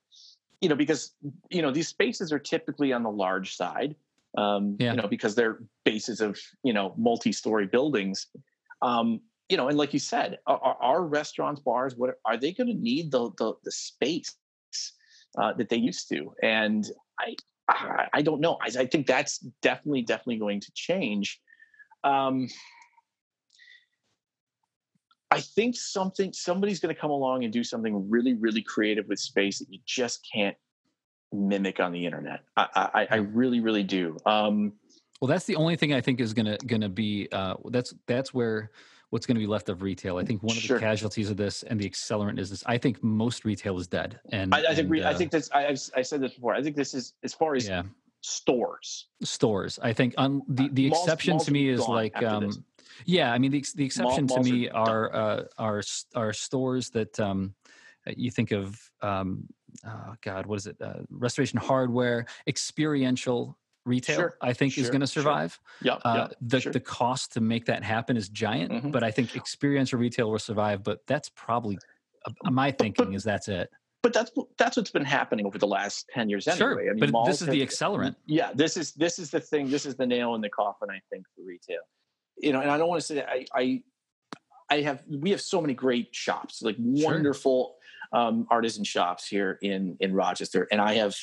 [0.60, 1.12] you know, because
[1.50, 3.94] you know these spaces are typically on the large side,
[4.36, 4.92] um, yeah.
[4.92, 8.26] you know, because they're bases of you know multi-story buildings.
[8.82, 12.66] Um, you know, and like you said, are, are restaurants, bars, what are they going
[12.66, 14.34] to need the, the, the space
[15.38, 16.32] uh, that they used to?
[16.42, 16.86] And
[17.18, 17.34] I,
[17.68, 18.58] I, I don't know.
[18.62, 21.40] I, I, think that's definitely, definitely going to change.
[22.02, 22.48] Um,
[25.30, 29.18] I think something somebody's going to come along and do something really, really creative with
[29.18, 30.56] space that you just can't
[31.32, 32.40] mimic on the internet.
[32.56, 34.16] I, I, I really, really do.
[34.24, 34.72] Um,
[35.20, 37.28] well, that's the only thing I think is gonna gonna be.
[37.32, 38.70] Uh, that's that's where
[39.10, 40.18] what's going to be left of retail.
[40.18, 40.78] I think one of sure.
[40.78, 42.62] the casualties of this and the accelerant is this.
[42.66, 44.20] I think most retail is dead.
[44.30, 46.54] And I, I think and, uh, I think that's I, I said this before.
[46.54, 47.82] I think this is as far as yeah.
[48.20, 49.06] stores.
[49.22, 49.78] Stores.
[49.82, 52.50] I think on the the malls, exception malls to me is like um,
[53.06, 53.32] yeah.
[53.32, 55.82] I mean the the exception to me are are, uh, are
[56.14, 57.54] are stores that um,
[58.06, 59.48] you think of um,
[59.86, 60.76] oh God, what is it?
[60.80, 63.56] Uh, restoration hardware, experiential
[63.88, 65.58] retail sure, i think sure, is going to survive.
[65.82, 65.98] Sure.
[66.04, 68.90] yeah, uh, the, the cost to make that happen is giant mm-hmm.
[68.90, 71.78] but i think experiential retail will survive but that's probably
[72.26, 73.70] uh, my thinking but, is that's it.
[74.02, 76.58] but that's that's what's been happening over the last 10 years anyway.
[76.58, 78.14] Sure, I mean, but this is have, the accelerant.
[78.26, 81.00] Yeah this is this is the thing this is the nail in the coffin i
[81.10, 81.80] think for retail.
[82.38, 83.82] You know and i don't want to say I, I
[84.70, 87.76] i have we have so many great shops like wonderful
[88.12, 91.14] um, artisan shops here in in rochester and i have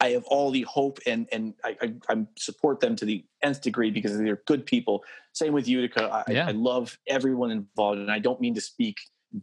[0.00, 3.60] I have all the hope and and I, I, I, support them to the nth
[3.60, 5.04] degree because they're good people.
[5.32, 6.24] Same with Utica.
[6.26, 6.48] I, yeah.
[6.48, 8.98] I, love everyone involved, and I don't mean to speak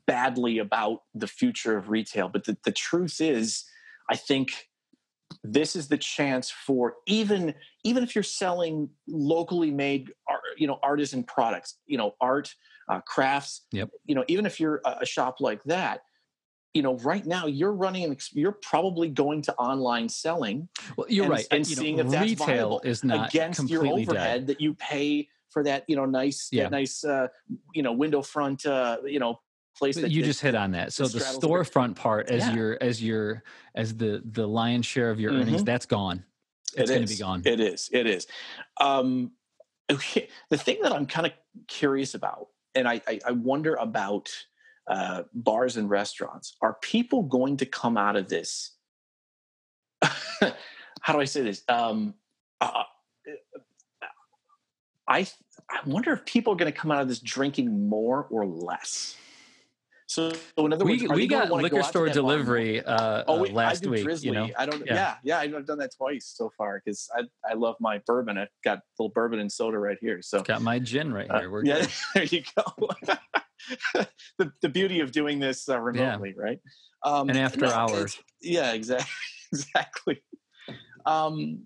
[0.08, 3.64] badly about the future of retail, but the, the truth is,
[4.10, 4.50] I think
[5.44, 7.54] this is the chance for even
[7.84, 10.12] even if you're selling locally made
[10.58, 12.54] you know artisan products, you know art,
[12.90, 13.66] uh, crafts.
[13.72, 13.90] Yep.
[14.06, 16.02] You know even if you're a, a shop like that
[16.78, 21.26] you know right now you're running an you're probably going to online selling well you're
[21.26, 24.48] and, right and you seeing know, if that's retail is not against your overhead dead.
[24.48, 26.70] that you pay for that you know nice yeah.
[26.70, 27.28] nice uh,
[27.74, 29.40] you know window front uh, you know
[29.76, 32.54] place that you just hit on that so the storefront part as yeah.
[32.54, 35.42] your as your as the the lion's share of your mm-hmm.
[35.42, 36.24] earnings that's gone
[36.76, 38.28] it's it going to be gone it is it is
[38.80, 39.32] um
[39.92, 40.30] okay.
[40.52, 41.34] the thing that i'm kind of
[41.68, 44.30] curious about and I, I, I wonder about
[44.88, 48.72] uh, bars and restaurants, are people going to come out of this?
[50.02, 51.64] how do I say this?
[51.68, 52.14] Um,
[52.62, 52.84] uh,
[55.08, 55.28] I
[55.70, 59.16] I wonder if people are going to come out of this drinking more or less.
[60.10, 64.06] So, in other words, we, we got liquor store delivery uh, oh, wait, last week.
[64.06, 64.24] Drizly.
[64.24, 64.86] You know, I don't.
[64.86, 68.38] Yeah, yeah, yeah I've done that twice so far because I I love my bourbon.
[68.38, 70.22] I've got a little bourbon and soda right here.
[70.22, 71.52] So got my gin right uh, here.
[71.52, 71.86] We're yeah,
[72.16, 72.90] there you go.
[74.38, 76.44] the the beauty of doing this uh, remotely, yeah.
[76.44, 76.60] right?
[77.04, 78.18] Um, and after hours.
[78.42, 79.12] Yeah, exactly.
[79.52, 80.24] exactly.
[81.06, 81.64] Um,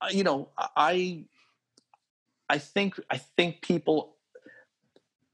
[0.00, 1.26] uh, you know, I
[2.48, 4.16] I think I think people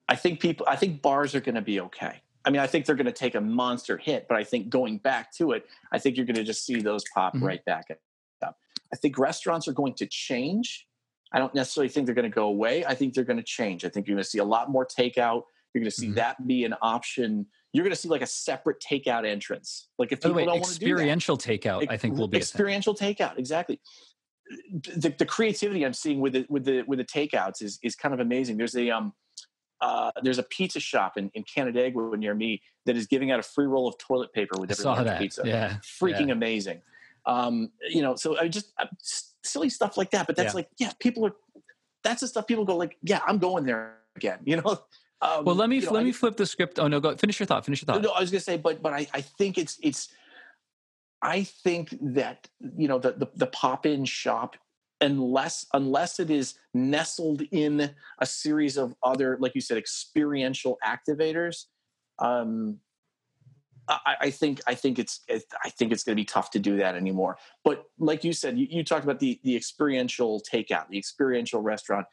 [0.08, 2.22] I think people I think bars are going to be okay.
[2.48, 4.96] I mean, I think they're going to take a monster hit, but I think going
[4.96, 7.44] back to it, I think you're going to just see those pop mm-hmm.
[7.44, 7.90] right back
[8.42, 8.56] up.
[8.90, 10.86] I think restaurants are going to change.
[11.30, 12.86] I don't necessarily think they're going to go away.
[12.86, 13.84] I think they're going to change.
[13.84, 15.42] I think you're going to see a lot more takeout.
[15.74, 16.14] You're going to see mm-hmm.
[16.14, 17.44] that be an option.
[17.74, 19.88] You're going to see like a separate takeout entrance.
[19.98, 22.94] Like if people way, don't want to do experiential takeout, I think will be experiential
[22.94, 23.36] takeout.
[23.36, 23.78] Exactly.
[24.96, 28.14] The, the creativity I'm seeing with the with the with the takeouts is is kind
[28.14, 28.56] of amazing.
[28.56, 29.12] There's a um
[29.80, 33.42] uh, there's a pizza shop in, in Canandaigua near me that is giving out a
[33.42, 35.42] free roll of toilet paper with every pizza.
[35.44, 36.32] Yeah, freaking yeah.
[36.32, 36.82] amazing.
[37.26, 38.86] Um, you know, so I just uh,
[39.42, 40.26] silly stuff like that.
[40.26, 40.56] But that's yeah.
[40.56, 41.32] like, yeah, people are.
[42.02, 44.38] That's the stuff people go like, yeah, I'm going there again.
[44.44, 44.82] You know.
[45.20, 46.78] Um, well, let me let know, me I, flip the script.
[46.78, 47.64] Oh no, go finish your thought.
[47.64, 48.02] Finish your thought.
[48.02, 50.08] No, I was gonna say, but but I I think it's it's.
[51.20, 54.56] I think that you know the the, the pop in shop
[55.00, 57.90] unless unless it is nestled in
[58.20, 61.66] a series of other like you said experiential activators
[62.18, 62.78] um,
[63.88, 66.76] I, I, think I think it's I think it's going to be tough to do
[66.76, 67.38] that anymore.
[67.64, 72.06] But like you said, you, you talked about the the experiential takeout, the experiential restaurant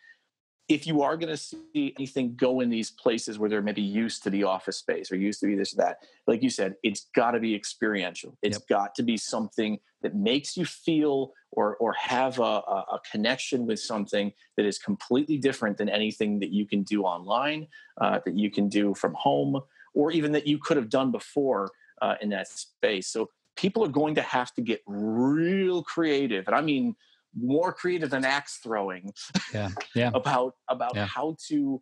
[0.67, 4.23] if you are going to see anything go in these places where they're maybe used
[4.23, 7.07] to the office space or used to be this or that, like you said, it's
[7.13, 8.35] got to be experiential.
[8.41, 8.67] It's yep.
[8.67, 13.79] got to be something that makes you feel or or have a, a, connection with
[13.79, 17.67] something that is completely different than anything that you can do online,
[18.01, 19.59] uh, that you can do from home,
[19.93, 23.07] or even that you could have done before uh, in that space.
[23.07, 26.95] So people are going to have to get real creative, and I mean
[27.39, 29.13] more creative than axe throwing.
[29.53, 30.11] Yeah, yeah.
[30.13, 31.05] about about yeah.
[31.05, 31.81] how to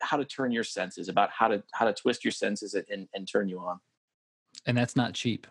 [0.00, 3.28] how to turn your senses, about how to how to twist your senses and, and
[3.30, 3.80] turn you on.
[4.66, 5.46] And that's not cheap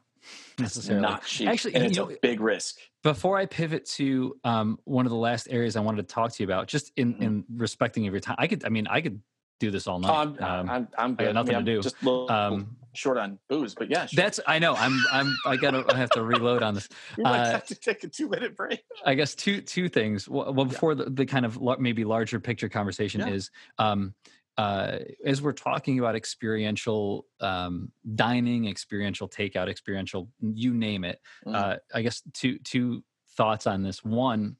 [0.60, 1.02] necessarily.
[1.02, 1.48] Not cheap.
[1.48, 2.78] Actually, and it's know, a big risk.
[3.04, 6.44] Before I pivot to um, one of the last areas I wanted to talk to
[6.44, 7.24] you about, just in, mm-hmm.
[7.24, 8.66] in respecting of your time, I could.
[8.66, 9.22] I mean, I could
[9.60, 10.10] do this all night.
[10.10, 11.16] Um, um, I'm, I'm.
[11.20, 11.82] I got nothing mean, to do.
[11.82, 14.22] Just little, um, short on booze, but yeah, sure.
[14.22, 14.74] that's I know.
[14.74, 16.90] I'm I'm I gotta I have to reload on this.
[17.18, 18.84] We might uh, have to take a two minute break.
[19.06, 20.28] I guess two two things.
[20.28, 21.06] Well, before yeah.
[21.06, 23.34] the, the kind of maybe larger picture conversation yeah.
[23.34, 23.52] is.
[23.78, 24.14] Um,
[24.58, 31.22] uh, as we're talking about experiential um, dining, experiential takeout, experiential, you name it.
[31.46, 31.54] Mm.
[31.54, 33.04] Uh, I guess two two
[33.36, 34.04] thoughts on this.
[34.04, 34.56] One,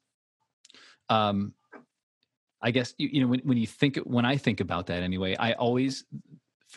[1.08, 1.52] um,
[2.62, 5.36] I guess you, you know when, when you think when I think about that anyway,
[5.36, 6.04] I always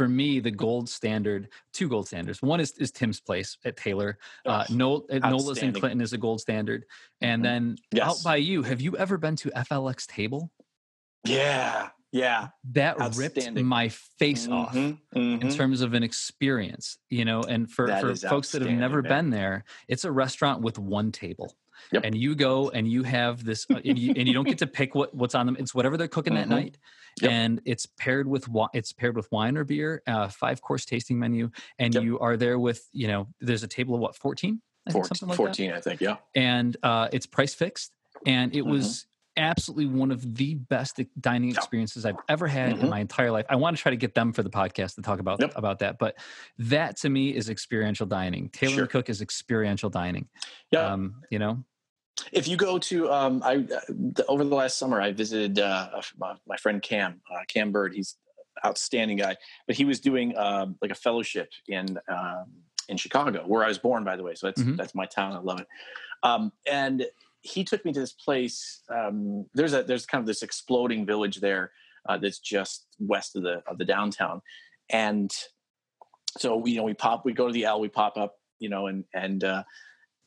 [0.01, 4.17] for me the gold standard two gold standards one is, is tim's place at tailor
[4.47, 6.85] uh, no, nola's and clinton is a gold standard
[7.21, 7.53] and mm-hmm.
[7.53, 8.07] then yes.
[8.07, 10.49] out by you have you ever been to flx table
[11.23, 14.53] yeah yeah that ripped my face mm-hmm.
[14.53, 15.19] off mm-hmm.
[15.19, 19.09] in terms of an experience you know and for, for folks that have never man.
[19.09, 21.55] been there it's a restaurant with one table
[21.91, 22.03] Yep.
[22.05, 24.67] And you go and you have this, uh, and, you, and, you, don't get to
[24.67, 25.57] pick what, what's on them.
[25.59, 26.49] It's whatever they're cooking mm-hmm.
[26.49, 26.77] that night,
[27.21, 27.31] yep.
[27.31, 31.51] and it's paired with it's paired with wine or beer, uh, five course tasting menu,
[31.79, 32.03] and yep.
[32.03, 35.29] you are there with you know there's a table of what 14, I 14, something
[35.29, 35.77] like 14 that.
[35.77, 36.17] I think, yeah.
[36.35, 37.91] And uh, it's price fixed,
[38.25, 38.71] and it mm-hmm.
[38.71, 39.05] was
[39.37, 42.83] absolutely one of the best dining experiences I've ever had mm-hmm.
[42.83, 43.45] in my entire life.
[43.49, 45.53] I want to try to get them for the podcast to talk about yep.
[45.55, 46.17] about that, but
[46.57, 48.49] that to me is experiential dining.
[48.49, 48.87] Tailor sure.
[48.87, 50.27] Cook is experiential dining.
[50.71, 51.63] Yeah, um, you know.
[52.31, 56.35] If you go to, um, I uh, over the last summer, I visited uh, my,
[56.47, 57.93] my, friend Cam, uh, Cam Bird.
[57.93, 58.15] He's
[58.65, 59.35] outstanding guy,
[59.67, 62.45] but he was doing um, like a fellowship in um,
[62.89, 64.35] in Chicago, where I was born, by the way.
[64.35, 64.75] So that's mm-hmm.
[64.75, 65.33] that's my town.
[65.33, 65.67] I love it.
[66.23, 67.05] Um, and
[67.41, 68.81] he took me to this place.
[68.89, 71.71] Um, there's a there's kind of this exploding village there
[72.07, 74.41] uh, that's just west of the of the downtown,
[74.89, 75.31] and
[76.37, 78.87] so you know we pop we go to the L we pop up you know
[78.87, 79.63] and and uh,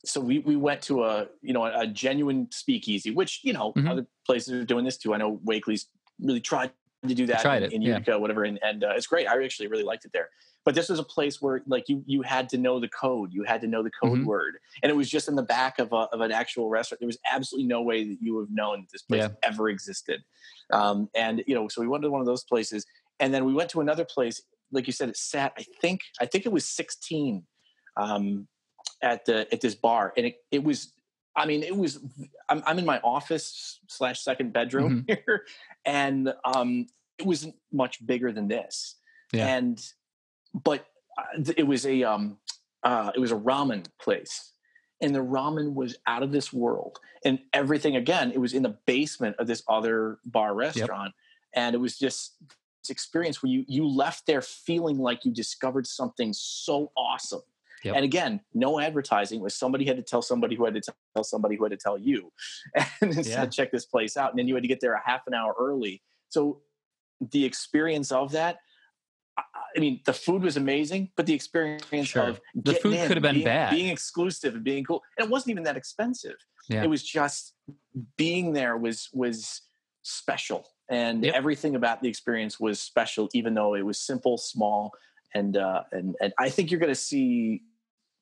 [0.05, 3.73] so we we went to a you know a, a genuine speakeasy, which you know
[3.73, 3.87] mm-hmm.
[3.87, 5.13] other places are doing this too.
[5.13, 5.87] I know Wakely's
[6.19, 6.71] really tried
[7.07, 8.17] to do that in, in, Utica, yeah.
[8.17, 9.27] whatever, and, and uh, it's great.
[9.27, 10.29] I actually really liked it there.
[10.63, 13.43] But this was a place where like you you had to know the code, you
[13.43, 14.25] had to know the code mm-hmm.
[14.25, 16.99] word, and it was just in the back of a, of an actual restaurant.
[16.99, 19.29] There was absolutely no way that you would have known that this place yeah.
[19.43, 20.23] ever existed.
[20.73, 22.85] Um, and you know, so we went to one of those places,
[23.19, 24.41] and then we went to another place.
[24.71, 25.53] Like you said, it sat.
[25.57, 27.43] I think I think it was sixteen.
[27.97, 28.47] Um,
[29.01, 30.91] at the at this bar, and it it was.
[31.37, 31.99] I mean, it was.
[32.47, 35.21] I'm, I'm in my office slash second bedroom mm-hmm.
[35.25, 35.45] here,
[35.85, 36.87] and um,
[37.17, 38.95] it wasn't much bigger than this.
[39.33, 39.47] Yeah.
[39.47, 39.81] And
[40.53, 40.85] but
[41.17, 42.37] uh, it was a um,
[42.83, 44.53] uh, it was a ramen place,
[45.01, 48.31] and the ramen was out of this world, and everything again.
[48.31, 51.13] It was in the basement of this other bar restaurant,
[51.53, 51.65] yep.
[51.65, 52.35] and it was just
[52.81, 57.41] this experience where you you left there feeling like you discovered something so awesome.
[57.85, 57.95] Yep.
[57.95, 59.41] And again, no advertising.
[59.41, 60.81] Was somebody had to tell somebody who had to
[61.15, 62.31] tell somebody who had to tell you,
[63.01, 63.45] and yeah.
[63.45, 65.55] check this place out, and then you had to get there a half an hour
[65.59, 66.01] early.
[66.29, 66.61] So
[67.31, 68.57] the experience of that
[69.75, 72.23] I mean, the food was amazing, but the experience sure.
[72.23, 75.25] of the food in, could have been being, bad, being exclusive and being cool, and
[75.25, 76.35] it wasn't even that expensive.
[76.69, 76.83] Yeah.
[76.83, 77.53] It was just
[78.17, 79.61] being there was was
[80.03, 81.35] special, and yep.
[81.35, 84.93] everything about the experience was special, even though it was simple, small,
[85.33, 87.63] and uh, and and I think you're going to see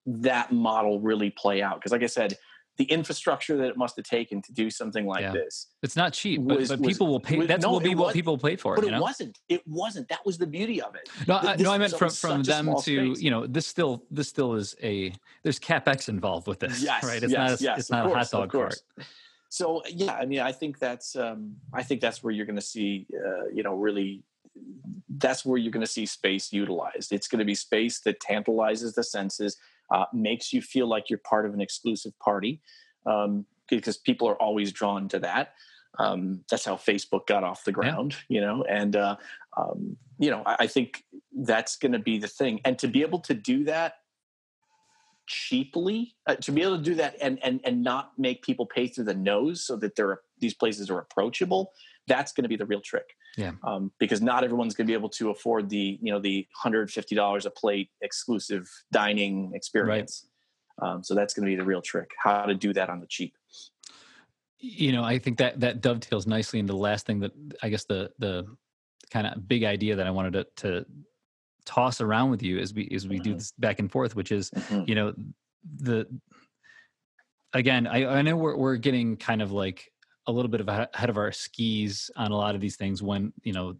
[0.05, 2.37] that model really play out because, like I said,
[2.77, 5.31] the infrastructure that it must have taken to do something like yeah.
[5.31, 5.67] this.
[5.83, 7.45] It's not cheap, but, was, people will pay.
[7.45, 8.75] That's no, will be what people pay for.
[8.75, 9.01] But it know?
[9.01, 9.37] wasn't.
[9.47, 10.07] It wasn't.
[10.09, 11.07] That was the beauty of it.
[11.27, 13.21] No, I, no, I meant from from them to space.
[13.21, 16.81] you know this still this still is a there's capex involved with this.
[16.81, 17.21] Yes, right.
[17.21, 17.61] It's yes, not.
[17.61, 18.81] A, yes, it's not course, a hot dog cart.
[19.49, 22.61] So yeah, I mean, I think that's um, I think that's where you're going to
[22.61, 24.23] see uh, you know really
[25.17, 27.11] that's where you're going to see space utilized.
[27.11, 29.57] It's going to be space that tantalizes the senses,
[29.93, 32.59] uh, makes you feel like you're part of an exclusive party
[33.05, 35.53] um, because people are always drawn to that.
[35.99, 38.35] Um, that's how Facebook got off the ground, yeah.
[38.35, 39.15] you know, and uh,
[39.55, 43.03] um, you know, I, I think that's going to be the thing, and to be
[43.03, 43.97] able to do that
[45.27, 48.87] cheaply, uh, to be able to do that and and and not make people pay
[48.87, 51.71] through the nose, so that there these places are approachable.
[52.07, 53.15] That's going to be the real trick.
[53.37, 53.53] Yeah.
[53.63, 56.91] Um, because not everyone's going to be able to afford the you know the hundred
[56.91, 60.27] fifty dollars a plate exclusive dining experience.
[60.81, 63.07] Um, so that's going to be the real trick: how to do that on the
[63.07, 63.35] cheap.
[64.59, 67.31] You know, I think that that dovetails nicely into the last thing that
[67.61, 68.45] I guess the the
[69.11, 70.85] kind of big idea that I wanted to, to
[71.65, 73.23] toss around with you as we as we mm-hmm.
[73.23, 74.83] do this back and forth, which is mm-hmm.
[74.87, 75.13] you know
[75.79, 76.07] the
[77.53, 79.91] again I, I know we're we're getting kind of like
[80.27, 83.33] a little bit of ahead of our skis on a lot of these things when
[83.43, 83.75] you know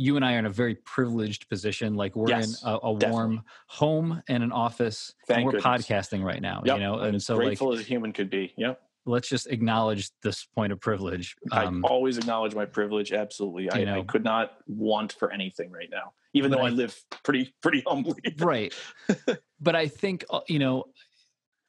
[0.00, 1.94] you and I are in a very privileged position.
[1.94, 5.86] Like we're yes, in a, a warm home and an office, Thank and we're goodness.
[5.86, 6.62] podcasting right now.
[6.64, 6.76] Yep.
[6.76, 8.54] You know, and so grateful like, as a human could be.
[8.56, 8.80] Yep.
[9.04, 11.36] Let's just acknowledge this point of privilege.
[11.52, 13.12] Um, I always acknowledge my privilege.
[13.12, 16.98] Absolutely, I, I, could not want for anything right now, even though I, I live
[17.22, 18.20] pretty pretty humbly.
[18.38, 18.74] right,
[19.60, 20.84] but I think uh, you know,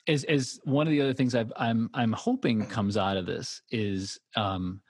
[0.08, 3.26] as as one of the other things i am I'm, I'm hoping comes out of
[3.26, 4.82] this is um,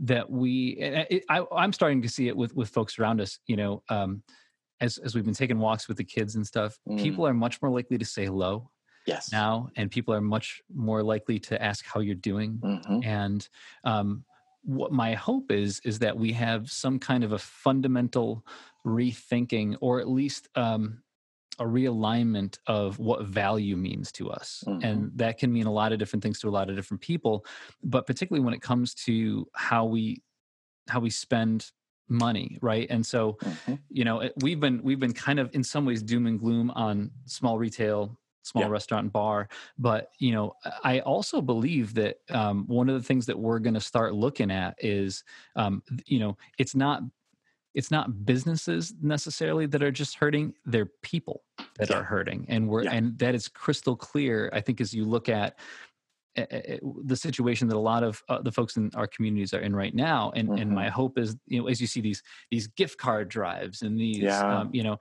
[0.00, 3.56] that we it, I, am starting to see it with with folks around us you
[3.56, 4.22] know um,
[4.80, 7.00] as as we've been taking walks with the kids and stuff mm.
[7.00, 8.70] people are much more likely to say hello
[9.06, 13.00] yes now and people are much more likely to ask how you're doing mm-hmm.
[13.02, 13.48] and
[13.84, 14.24] um,
[14.62, 18.44] what my hope is is that we have some kind of a fundamental
[18.86, 21.02] rethinking or at least um,
[21.58, 24.64] a realignment of what value means to us.
[24.66, 24.84] Mm-hmm.
[24.84, 27.44] And that can mean a lot of different things to a lot of different people,
[27.82, 30.22] but particularly when it comes to how we
[30.88, 31.70] how we spend
[32.08, 33.74] money right and so mm-hmm.
[33.90, 37.10] you know we've been we've been kind of in some ways doom and gloom on
[37.26, 38.70] small retail small yeah.
[38.70, 39.46] restaurant and bar
[39.78, 40.54] but you know
[40.84, 44.50] i also believe that um, one of the things that we're going to start looking
[44.50, 45.22] at is
[45.56, 47.02] um, you know it's not
[47.74, 51.42] it's not businesses necessarily that are just hurting they're people
[51.78, 51.96] that yeah.
[51.96, 52.92] are hurting and we're yeah.
[52.92, 55.56] and that is crystal clear i think as you look at
[57.04, 59.94] the situation that a lot of uh, the folks in our communities are in right
[59.94, 60.62] now and mm-hmm.
[60.62, 60.92] and my mm-hmm.
[60.92, 64.60] hope is you know as you see these these gift card drives and these yeah.
[64.60, 64.96] um, you know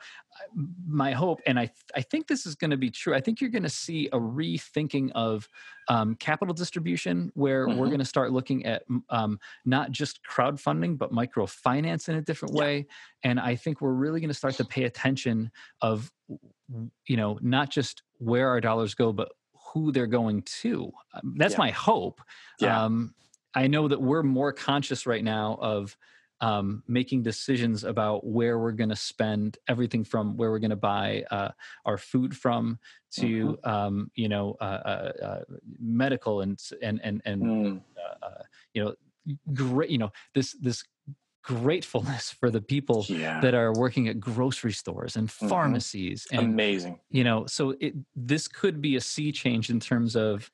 [0.88, 3.49] my hope and i i think this is going to be true i think you're
[3.49, 5.47] going to see a rethinking of
[5.89, 7.78] um, capital distribution where mm-hmm.
[7.78, 12.55] we're going to start looking at um, not just crowdfunding but microfinance in a different
[12.55, 12.61] yeah.
[12.61, 12.88] way
[13.23, 15.51] and i think we're really going to start to pay attention
[15.82, 16.11] of
[17.05, 19.30] you know not just where our dollars go but
[19.74, 20.91] who they're going to.
[21.13, 21.59] Um, that's yeah.
[21.59, 22.22] my hope.
[22.59, 22.84] Yeah.
[22.84, 23.13] Um,
[23.53, 25.97] I know that we're more conscious right now of
[26.41, 30.76] um, making decisions about where we're going to spend everything from where we're going to
[30.76, 31.49] buy uh,
[31.86, 32.78] our food from
[33.13, 33.70] to mm-hmm.
[33.70, 35.39] um, you know uh, uh, uh
[35.80, 37.82] medical and and and and mm.
[37.97, 38.43] Uh, uh,
[38.74, 38.93] you know
[39.53, 40.84] great you know this this
[41.44, 43.40] gratefulness for the people yeah.
[43.40, 45.48] that are working at grocery stores and mm-hmm.
[45.48, 46.40] pharmacies mm-hmm.
[46.40, 50.52] and amazing you know so it this could be a sea change in terms of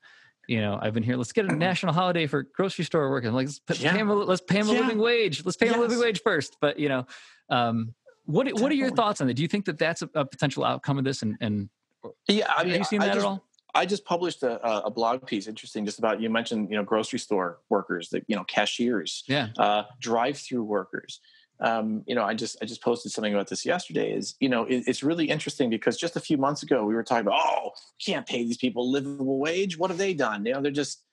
[0.47, 3.47] you know i've been here let's get a national holiday for grocery store workers like
[3.47, 3.93] let's, pay, yeah.
[3.93, 5.73] him a, let's pay him a living wage let's pay yes.
[5.73, 7.05] him a living wage first but you know
[7.49, 7.93] um,
[8.25, 8.61] what Definitely.
[8.61, 10.99] what are your thoughts on that do you think that that's a, a potential outcome
[10.99, 11.69] of this and and
[12.27, 13.43] yeah I mean, have you seen I that just, at all
[13.75, 17.19] I just published a, a, blog piece, interesting, just about you mentioned, you know, grocery
[17.19, 21.19] store workers, that you know, cashiers, yeah, uh, drive-through workers.
[21.59, 24.13] um, you know, I just I just posted something about this yesterday.
[24.13, 27.03] Is you know, it, it's really interesting because just a few months ago we were
[27.03, 27.71] talking about, oh,
[28.03, 29.77] can't pay these people a livable wage.
[29.77, 30.45] What have they done?
[30.45, 31.03] You know, they're just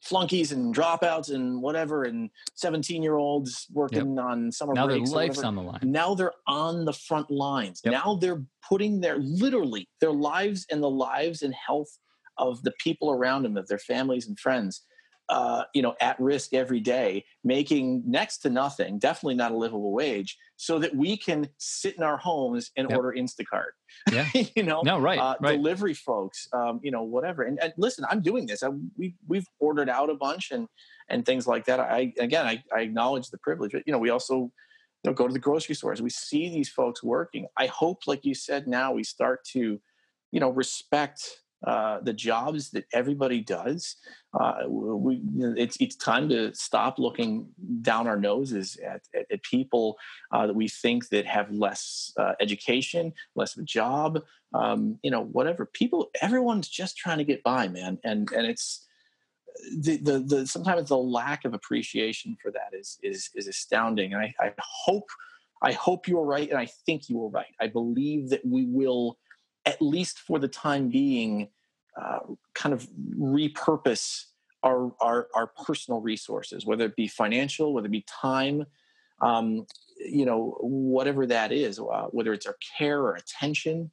[0.00, 4.24] flunkies and dropouts and whatever, and seventeen-year-olds working yep.
[4.24, 5.10] on summer now breaks.
[5.10, 5.80] Now their life's on the line.
[5.82, 7.80] Now they're on the front lines.
[7.84, 7.92] Yep.
[7.92, 11.98] Now they're putting their literally their lives and the lives and health
[12.38, 14.82] of the people around them, of their families and friends
[15.28, 19.92] uh, you know, at risk every day, making next to nothing, definitely not a livable
[19.92, 22.96] wage, so that we can sit in our homes and yep.
[22.96, 23.72] order Instacart.
[24.10, 25.56] Yeah, you know, no, right, uh, right.
[25.56, 27.44] delivery folks, um, you know, whatever.
[27.44, 28.62] And, and, listen, I'm doing this.
[28.62, 30.68] I, we we've ordered out a bunch and
[31.08, 31.80] and things like that.
[31.80, 33.72] I again, I, I acknowledge the privilege.
[33.72, 34.50] But, you know, we also
[35.04, 36.00] you know, go to the grocery stores.
[36.00, 37.46] We see these folks working.
[37.56, 39.80] I hope, like you said, now we start to,
[40.30, 43.96] you know, respect uh, the jobs that everybody does.
[44.38, 45.20] Uh, we,
[45.56, 47.46] it's it's time to stop looking
[47.82, 49.96] down our noses at, at, at people
[50.32, 54.20] uh, that we think that have less uh, education, less of a job,
[54.54, 55.66] um, you know, whatever.
[55.66, 58.86] People, everyone's just trying to get by, man, and and it's.
[59.80, 64.22] The, the, the sometimes the lack of appreciation for that is is is astounding and
[64.22, 65.10] I, I hope
[65.62, 68.64] I hope you are right and I think you are right I believe that we
[68.64, 69.18] will
[69.64, 71.48] at least for the time being,
[72.00, 72.20] uh,
[72.54, 72.88] kind of
[73.18, 74.24] repurpose
[74.62, 78.64] our, our, our personal resources, whether it be financial, whether it be time,
[79.20, 79.66] um,
[79.98, 83.90] you know, whatever that is, uh, whether it's our care or attention.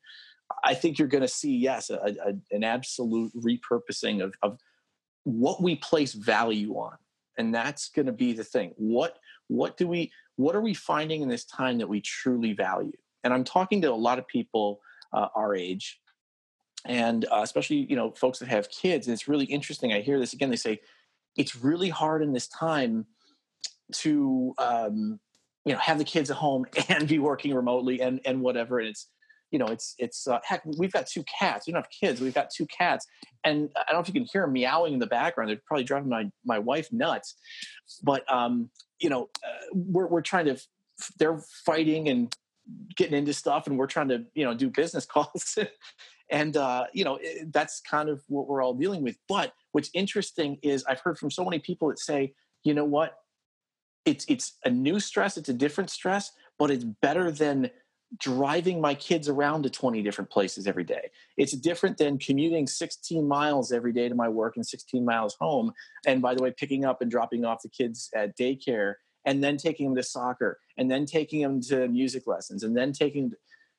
[0.63, 4.59] I think you're going to see, yes, a, a, an absolute repurposing of, of
[5.23, 6.97] what we place value on,
[7.37, 8.73] and that's going to be the thing.
[8.77, 9.17] What
[9.47, 12.97] what do we what are we finding in this time that we truly value?
[13.23, 14.81] And I'm talking to a lot of people
[15.13, 15.99] uh, our age.
[16.85, 20.17] And uh, especially you know folks that have kids and it's really interesting i hear
[20.17, 20.79] this again they say
[21.35, 23.05] it's really hard in this time
[23.91, 25.19] to um,
[25.65, 28.87] you know have the kids at home and be working remotely and and whatever and
[28.87, 29.07] it's
[29.51, 32.33] you know it's it's uh, heck we've got two cats we don't have kids we've
[32.33, 33.05] got two cats
[33.43, 35.83] and i don't know if you can hear them meowing in the background they're probably
[35.83, 37.35] driving my my wife nuts
[38.03, 40.57] but um you know uh, we're, we're trying to
[41.17, 42.35] they're fighting and
[42.95, 45.57] getting into stuff and we're trying to you know do business calls.
[46.31, 49.17] And uh, you know that's kind of what we're all dealing with.
[49.27, 53.15] But what's interesting is i've heard from so many people that say you know what?
[54.05, 57.69] It's it's a new stress it's a different stress but it's better than
[58.17, 61.11] driving my kids around to 20 different places every day.
[61.37, 65.71] It's different than commuting 16 miles every day to my work and 16 miles home
[66.07, 68.95] and by the way picking up and dropping off the kids at daycare
[69.29, 72.91] and then taking them to soccer and then taking them to music lessons and then
[72.91, 73.31] taking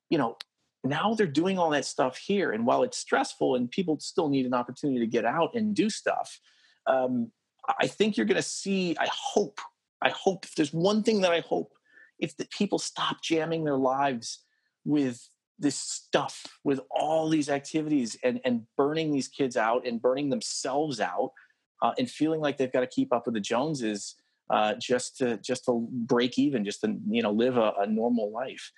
[0.08, 0.36] you know
[0.84, 4.46] now they're doing all that stuff here and while it's stressful and people still need
[4.46, 6.38] an opportunity to get out and do stuff
[6.86, 7.32] um,
[7.80, 9.58] i think you're going to see i hope
[10.00, 11.72] i hope if there's one thing that i hope
[12.20, 14.44] it's that people stop jamming their lives
[14.84, 15.28] with
[15.58, 21.00] this stuff with all these activities and and burning these kids out and burning themselves
[21.00, 21.32] out
[21.82, 24.14] uh, and feeling like they've got to keep up with the joneses
[24.50, 28.32] uh, just to just to break even, just to you know live a, a normal
[28.32, 28.70] life.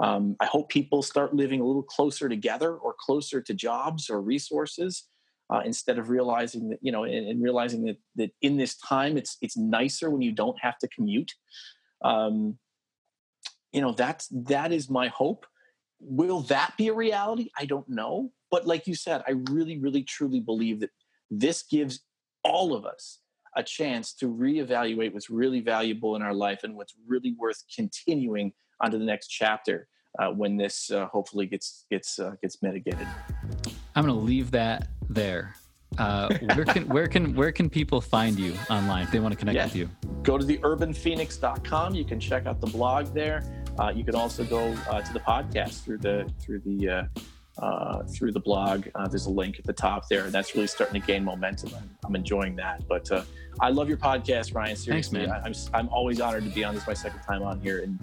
[0.00, 4.22] Um, I hope people start living a little closer together or closer to jobs or
[4.22, 5.08] resources
[5.50, 9.16] uh, instead of realizing that you know and, and, realizing that that in this time
[9.16, 11.32] it's it's nicer when you don't have to commute.
[12.02, 12.58] Um,
[13.72, 15.46] you know that's that is my hope.
[16.00, 17.50] Will that be a reality?
[17.58, 20.90] I don't know, but like you said, I really, really, truly believe that
[21.30, 22.00] this gives
[22.44, 23.18] all of us
[23.56, 28.52] a chance to reevaluate what's really valuable in our life and what's really worth continuing
[28.80, 29.88] onto the next chapter
[30.18, 33.06] uh, when this uh, hopefully gets gets uh, gets mitigated.
[33.94, 35.54] I'm going to leave that there.
[35.96, 39.38] Uh, where can where can where can people find you online if they want to
[39.38, 39.64] connect yeah.
[39.64, 39.90] with you?
[40.22, 41.94] Go to the urbanphoenix.com.
[41.94, 43.42] You can check out the blog there.
[43.78, 47.08] Uh, you can also go uh, to the podcast through the through the
[47.58, 48.88] uh, through the blog.
[48.94, 51.70] Uh, there's a link at the top there, and that's really starting to gain momentum.
[51.76, 52.86] I'm, I'm enjoying that.
[52.88, 53.22] But uh,
[53.60, 54.76] I love your podcast, Ryan.
[54.76, 55.42] Seriously, Thanks, man.
[55.44, 57.98] I, am I'm always honored to be on this my second time on here, and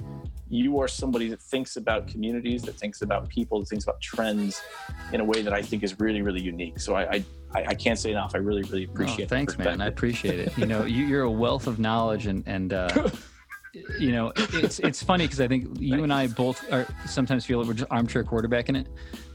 [0.50, 4.62] you are somebody that thinks about communities, that thinks about people, that thinks about trends
[5.12, 6.80] in a way that I think is really, really unique.
[6.80, 8.34] So I, I, I can't say enough.
[8.36, 9.26] I really, really oh, appreciate.
[9.26, 9.82] Oh, thanks, man.
[9.82, 10.58] I appreciate it.
[10.58, 12.90] You know, you, are a wealth of knowledge, and and uh,
[14.00, 17.60] you know, it's it's funny because I think you and I both are sometimes feel
[17.60, 18.88] like we're just armchair quarterbacking it.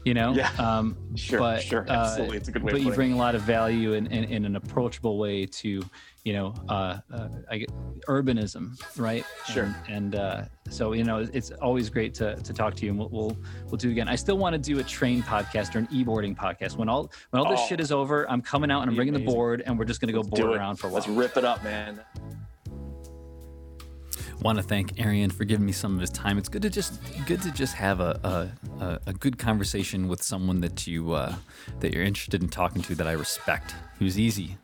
[0.03, 2.71] You know, yeah, um, sure, but, sure, uh, absolutely, it's a good way.
[2.71, 5.83] But you bring a lot of value in, in, in, an approachable way to,
[6.23, 7.69] you know, uh, uh, I get
[8.07, 9.23] urbanism, right?
[9.47, 9.65] Sure.
[9.87, 12.99] And, and uh, so you know, it's always great to, to talk to you, and
[12.99, 14.07] we'll, we'll we'll do again.
[14.07, 16.77] I still want to do a train podcast or an e-boarding podcast.
[16.77, 19.13] When all when all this oh, shit is over, I'm coming out and I'm bringing
[19.13, 19.27] amazing.
[19.27, 20.95] the board, and we're just gonna go Let's board around for a while.
[20.95, 22.01] Let's rip it up, man.
[24.41, 26.37] Want to thank Arian for giving me some of his time.
[26.37, 30.61] It's good to just good to just have a a, a good conversation with someone
[30.61, 31.35] that you uh,
[31.79, 33.75] that you're interested in talking to that I respect.
[33.99, 34.57] He was easy,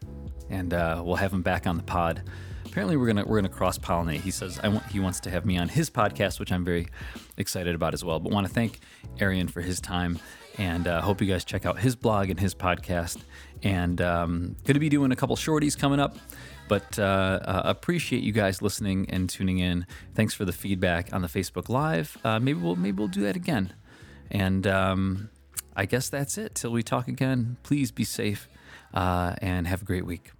[0.49, 2.23] and uh, we'll have him back on the pod.
[2.65, 4.21] Apparently, we're gonna we're gonna cross pollinate.
[4.21, 6.87] He says I want he wants to have me on his podcast, which I'm very
[7.37, 8.19] excited about as well.
[8.19, 8.79] But want to thank
[9.19, 10.19] Arian for his time,
[10.57, 13.17] and uh, hope you guys check out his blog and his podcast.
[13.63, 16.15] And um, going to be doing a couple shorties coming up.
[16.67, 19.85] But uh, uh, appreciate you guys listening and tuning in.
[20.15, 22.17] Thanks for the feedback on the Facebook Live.
[22.23, 23.73] Uh, maybe we'll maybe we'll do that again.
[24.29, 25.29] And um,
[25.75, 26.55] I guess that's it.
[26.55, 27.57] Till we talk again.
[27.63, 28.49] Please be safe
[28.93, 30.31] uh, and have a great week.